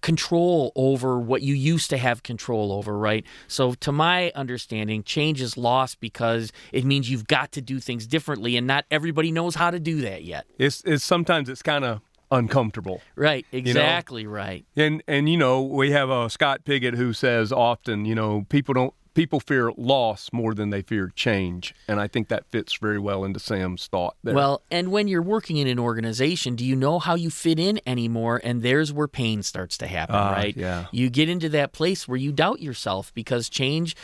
control 0.06 0.70
over 0.76 1.18
what 1.18 1.42
you 1.42 1.52
used 1.52 1.90
to 1.90 1.96
have 1.96 2.22
control 2.22 2.70
over, 2.70 2.96
right? 2.96 3.24
So, 3.48 3.74
to 3.74 3.90
my 3.90 4.30
understanding, 4.36 5.02
change 5.02 5.40
is 5.40 5.56
lost 5.56 5.98
because 5.98 6.52
it 6.70 6.84
means 6.84 7.10
you've 7.10 7.26
got 7.26 7.50
to 7.52 7.60
do 7.60 7.80
things 7.80 8.06
differently, 8.06 8.56
and 8.56 8.68
not 8.68 8.84
everybody 8.88 9.32
knows 9.32 9.56
how 9.56 9.72
to 9.72 9.80
do 9.80 10.02
that 10.02 10.22
yet. 10.22 10.46
It's, 10.58 10.80
it's 10.84 11.04
sometimes 11.04 11.48
it's 11.48 11.60
kind 11.60 11.84
of 11.84 12.02
uncomfortable. 12.30 13.02
Right, 13.16 13.46
exactly 13.50 14.22
you 14.22 14.28
know? 14.28 14.34
right. 14.34 14.64
And 14.76 15.02
and 15.08 15.28
you 15.28 15.38
know, 15.38 15.62
we 15.62 15.90
have 15.90 16.08
a 16.08 16.30
Scott 16.30 16.64
Piggott 16.64 16.94
who 16.94 17.12
says 17.12 17.50
often, 17.50 18.04
you 18.04 18.14
know, 18.14 18.46
people 18.48 18.74
don't 18.74 18.94
people 19.16 19.40
fear 19.40 19.72
loss 19.76 20.28
more 20.32 20.54
than 20.54 20.70
they 20.70 20.82
fear 20.82 21.10
change. 21.16 21.74
And 21.88 21.98
I 21.98 22.06
think 22.06 22.28
that 22.28 22.44
fits 22.52 22.76
very 22.76 22.98
well 22.98 23.24
into 23.24 23.40
Sam's 23.40 23.86
thought 23.86 24.14
there. 24.22 24.34
Well, 24.34 24.62
and 24.70 24.92
when 24.92 25.08
you're 25.08 25.22
working 25.22 25.56
in 25.56 25.66
an 25.66 25.78
organization, 25.78 26.54
do 26.54 26.64
you 26.64 26.76
know 26.76 26.98
how 26.98 27.14
you 27.14 27.30
fit 27.30 27.58
in 27.58 27.80
anymore? 27.86 28.40
And 28.44 28.62
there's 28.62 28.92
where 28.92 29.08
pain 29.08 29.42
starts 29.42 29.78
to 29.78 29.86
happen, 29.86 30.14
uh, 30.14 30.32
right? 30.36 30.56
Yeah. 30.56 30.86
You 30.92 31.08
get 31.08 31.28
into 31.28 31.48
that 31.48 31.72
place 31.72 32.06
where 32.06 32.18
you 32.18 32.30
doubt 32.30 32.60
yourself 32.60 33.12
because 33.14 33.48
change 33.48 33.96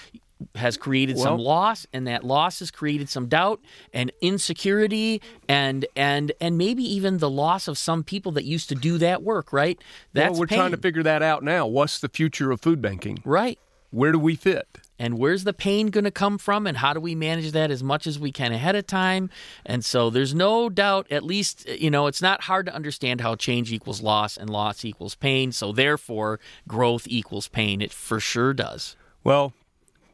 has 0.57 0.77
created 0.77 1.17
well, 1.17 1.25
some 1.25 1.39
loss 1.39 1.87
and 1.93 2.07
that 2.09 2.25
loss 2.25 2.59
has 2.59 2.71
created 2.71 3.09
some 3.09 3.29
doubt 3.29 3.61
and 3.93 4.11
insecurity 4.21 5.23
and 5.49 5.87
and 5.95 6.33
and 6.41 6.59
maybe 6.59 6.83
even 6.83 7.19
the 7.19 7.31
loss 7.31 7.69
of 7.69 7.79
some 7.79 8.03
people 8.03 8.33
that 8.33 8.45
used 8.45 8.69
to 8.69 8.75
do 8.75 8.99
that 8.99 9.23
work 9.23 9.53
right 9.53 9.79
that's 10.15 10.33
well, 10.33 10.41
we're 10.41 10.47
pain. 10.49 10.59
trying 10.59 10.71
to 10.73 10.77
figure 10.77 11.05
that 11.05 11.23
out 11.23 11.45
now 11.45 11.65
what's 11.65 12.01
the 12.01 12.09
future 12.09 12.51
of 12.51 12.61
food 12.61 12.83
banking 12.83 13.21
right 13.25 13.61
where 13.93 14.11
do 14.11 14.19
we 14.19 14.35
fit 14.35 14.67
and 14.99 15.19
where's 15.19 15.45
the 15.45 15.53
pain 15.53 15.89
going 15.89 16.05
to 16.05 16.11
come 16.11 16.39
from 16.39 16.67
and 16.67 16.77
how 16.77 16.93
do 16.93 17.01
we 17.01 17.15
manage 17.15 17.53
that 17.53 17.71
as 17.71 17.83
much 17.83 18.07
as 18.07 18.19
we 18.19 18.31
can 18.31 18.53
ahead 18.53 18.77
of 18.77 18.87
time? 18.87 19.31
And 19.67 19.85
so 19.85 20.11
there's 20.11 20.35
no 20.35 20.69
doubt 20.69 21.07
at 21.11 21.23
least 21.23 21.69
you 21.69 21.91
know 21.91 22.07
it's 22.07 22.23
not 22.23 22.43
hard 22.43 22.67
to 22.67 22.75
understand 22.75 23.21
how 23.21 23.35
change 23.35 23.73
equals 23.73 24.03
loss 24.03 24.37
and 24.37 24.49
loss 24.49 24.85
equals 24.85 25.15
pain. 25.15 25.53
So 25.53 25.73
therefore 25.73 26.41
growth 26.69 27.07
equals 27.09 27.49
pain. 27.49 27.81
It 27.81 27.93
for 27.93 28.21
sure 28.21 28.55
does. 28.55 28.97
Well 29.25 29.53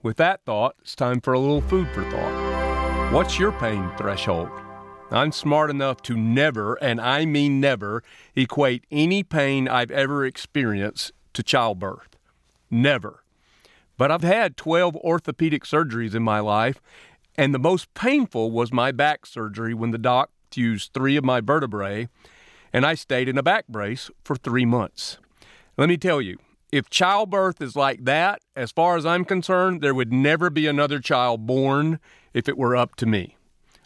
with 0.03 0.17
that 0.19 0.45
thought 0.45 0.77
it's 0.81 0.95
time 0.95 1.21
for 1.21 1.33
a 1.33 1.39
little 1.39 1.61
food 1.63 1.89
for 1.89 2.09
thought. 2.11 3.13
What's 3.13 3.39
your 3.39 3.53
pain 3.53 3.91
threshold? 3.97 4.51
I'm 5.11 5.33
smart 5.33 5.71
enough 5.71 6.03
to 6.03 6.17
never, 6.17 6.75
and 6.75 7.01
I 7.01 7.25
mean 7.25 7.61
never, 7.61 8.03
equate 8.37 8.85
any 8.91 9.23
pain 9.23 9.67
I've 9.67 9.91
ever 9.91 10.27
experienced 10.27 11.13
to 11.33 11.43
childbirth. 11.43 12.19
Never. 12.71 13.25
But 13.99 14.11
I've 14.11 14.23
had 14.23 14.57
12 14.57 14.97
orthopedic 14.97 15.65
surgeries 15.65 16.15
in 16.15 16.23
my 16.23 16.41
life, 16.41 16.81
and 17.37 17.53
the 17.53 17.59
most 17.59 17.93
painful 17.93 18.51
was 18.51 18.73
my 18.73 18.93
back 18.93 19.27
surgery 19.27 19.75
when 19.75 19.91
the 19.91 19.99
doc 19.99 20.31
fused 20.51 20.95
three 20.95 21.17
of 21.17 21.25
my 21.25 21.41
vertebrae, 21.43 22.09
and 22.73 22.87
I 22.87 22.95
stayed 22.95 23.29
in 23.29 23.37
a 23.37 23.43
back 23.43 23.67
brace 23.69 24.11
for 24.25 24.37
three 24.37 24.65
months. 24.65 25.19
Let 25.77 25.89
me 25.89 25.97
tell 25.97 26.23
you, 26.23 26.39
if 26.71 26.89
childbirth 26.89 27.61
is 27.61 27.77
like 27.77 28.05
that, 28.05 28.41
as 28.55 28.73
far 28.73 28.97
as 28.97 29.05
I'm 29.05 29.25
concerned, 29.25 29.81
there 29.81 29.95
would 29.95 30.13
never 30.13 30.49
be 30.49 30.67
another 30.67 31.01
child 31.01 31.47
born 31.47 31.99
if 32.33 32.49
it 32.49 32.59
were 32.59 32.77
up 32.77 32.95
to 32.97 33.07
me. 33.07 33.37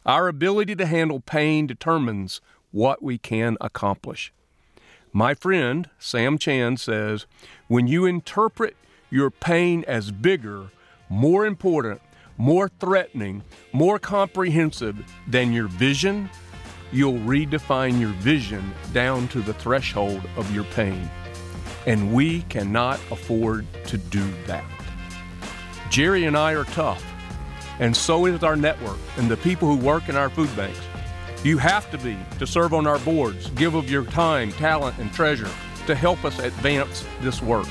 Our 0.04 0.28
ability 0.28 0.74
to 0.76 0.86
handle 0.86 1.20
pain 1.20 1.66
determines 1.66 2.40
what 2.70 3.02
we 3.02 3.18
can 3.18 3.56
accomplish. 3.60 4.32
My 5.12 5.34
friend, 5.34 5.88
Sam 5.98 6.38
Chand, 6.38 6.80
says 6.80 7.26
when 7.68 7.86
you 7.86 8.04
interpret 8.04 8.76
your 9.12 9.30
pain 9.30 9.84
as 9.86 10.10
bigger, 10.10 10.68
more 11.10 11.44
important, 11.44 12.00
more 12.38 12.70
threatening, 12.80 13.42
more 13.70 13.98
comprehensive 13.98 14.96
than 15.28 15.52
your 15.52 15.68
vision, 15.68 16.30
you'll 16.90 17.18
redefine 17.18 18.00
your 18.00 18.12
vision 18.14 18.72
down 18.94 19.28
to 19.28 19.40
the 19.40 19.52
threshold 19.52 20.22
of 20.36 20.52
your 20.54 20.64
pain. 20.64 21.10
And 21.86 22.14
we 22.14 22.40
cannot 22.42 23.00
afford 23.10 23.66
to 23.88 23.98
do 23.98 24.26
that. 24.46 24.64
Jerry 25.90 26.24
and 26.24 26.34
I 26.34 26.54
are 26.54 26.64
tough, 26.64 27.04
and 27.80 27.94
so 27.94 28.24
is 28.24 28.42
our 28.42 28.56
network 28.56 28.98
and 29.18 29.30
the 29.30 29.36
people 29.36 29.68
who 29.68 29.76
work 29.76 30.08
in 30.08 30.16
our 30.16 30.30
food 30.30 30.54
banks. 30.56 30.80
You 31.44 31.58
have 31.58 31.90
to 31.90 31.98
be 31.98 32.16
to 32.38 32.46
serve 32.46 32.72
on 32.72 32.86
our 32.86 33.00
boards, 33.00 33.50
give 33.50 33.74
of 33.74 33.90
your 33.90 34.06
time, 34.06 34.52
talent, 34.52 34.96
and 34.96 35.12
treasure 35.12 35.50
to 35.86 35.94
help 35.94 36.24
us 36.24 36.38
advance 36.38 37.04
this 37.20 37.42
work. 37.42 37.66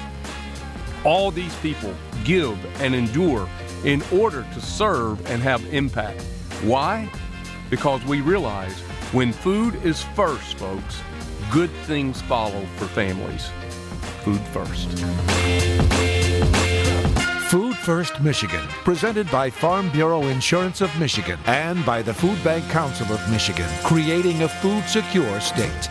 All 1.03 1.31
these 1.31 1.55
people 1.57 1.93
give 2.23 2.57
and 2.79 2.93
endure 2.93 3.49
in 3.83 4.03
order 4.13 4.45
to 4.53 4.61
serve 4.61 5.25
and 5.31 5.41
have 5.41 5.65
impact. 5.73 6.21
Why? 6.63 7.09
Because 7.69 8.03
we 8.05 8.21
realize 8.21 8.79
when 9.11 9.33
food 9.33 9.83
is 9.83 10.03
first, 10.15 10.57
folks, 10.57 11.01
good 11.51 11.71
things 11.85 12.21
follow 12.21 12.65
for 12.77 12.85
families. 12.85 13.49
Food 14.23 14.41
first. 14.53 14.89
Food 17.49 17.75
First 17.75 18.21
Michigan, 18.21 18.65
presented 18.85 19.29
by 19.29 19.49
Farm 19.49 19.89
Bureau 19.89 20.21
Insurance 20.27 20.79
of 20.79 20.97
Michigan 20.97 21.37
and 21.47 21.85
by 21.85 22.01
the 22.01 22.13
Food 22.13 22.41
Bank 22.45 22.63
Council 22.69 23.11
of 23.13 23.29
Michigan, 23.29 23.67
creating 23.83 24.43
a 24.43 24.47
food 24.47 24.85
secure 24.85 25.41
state. 25.41 25.89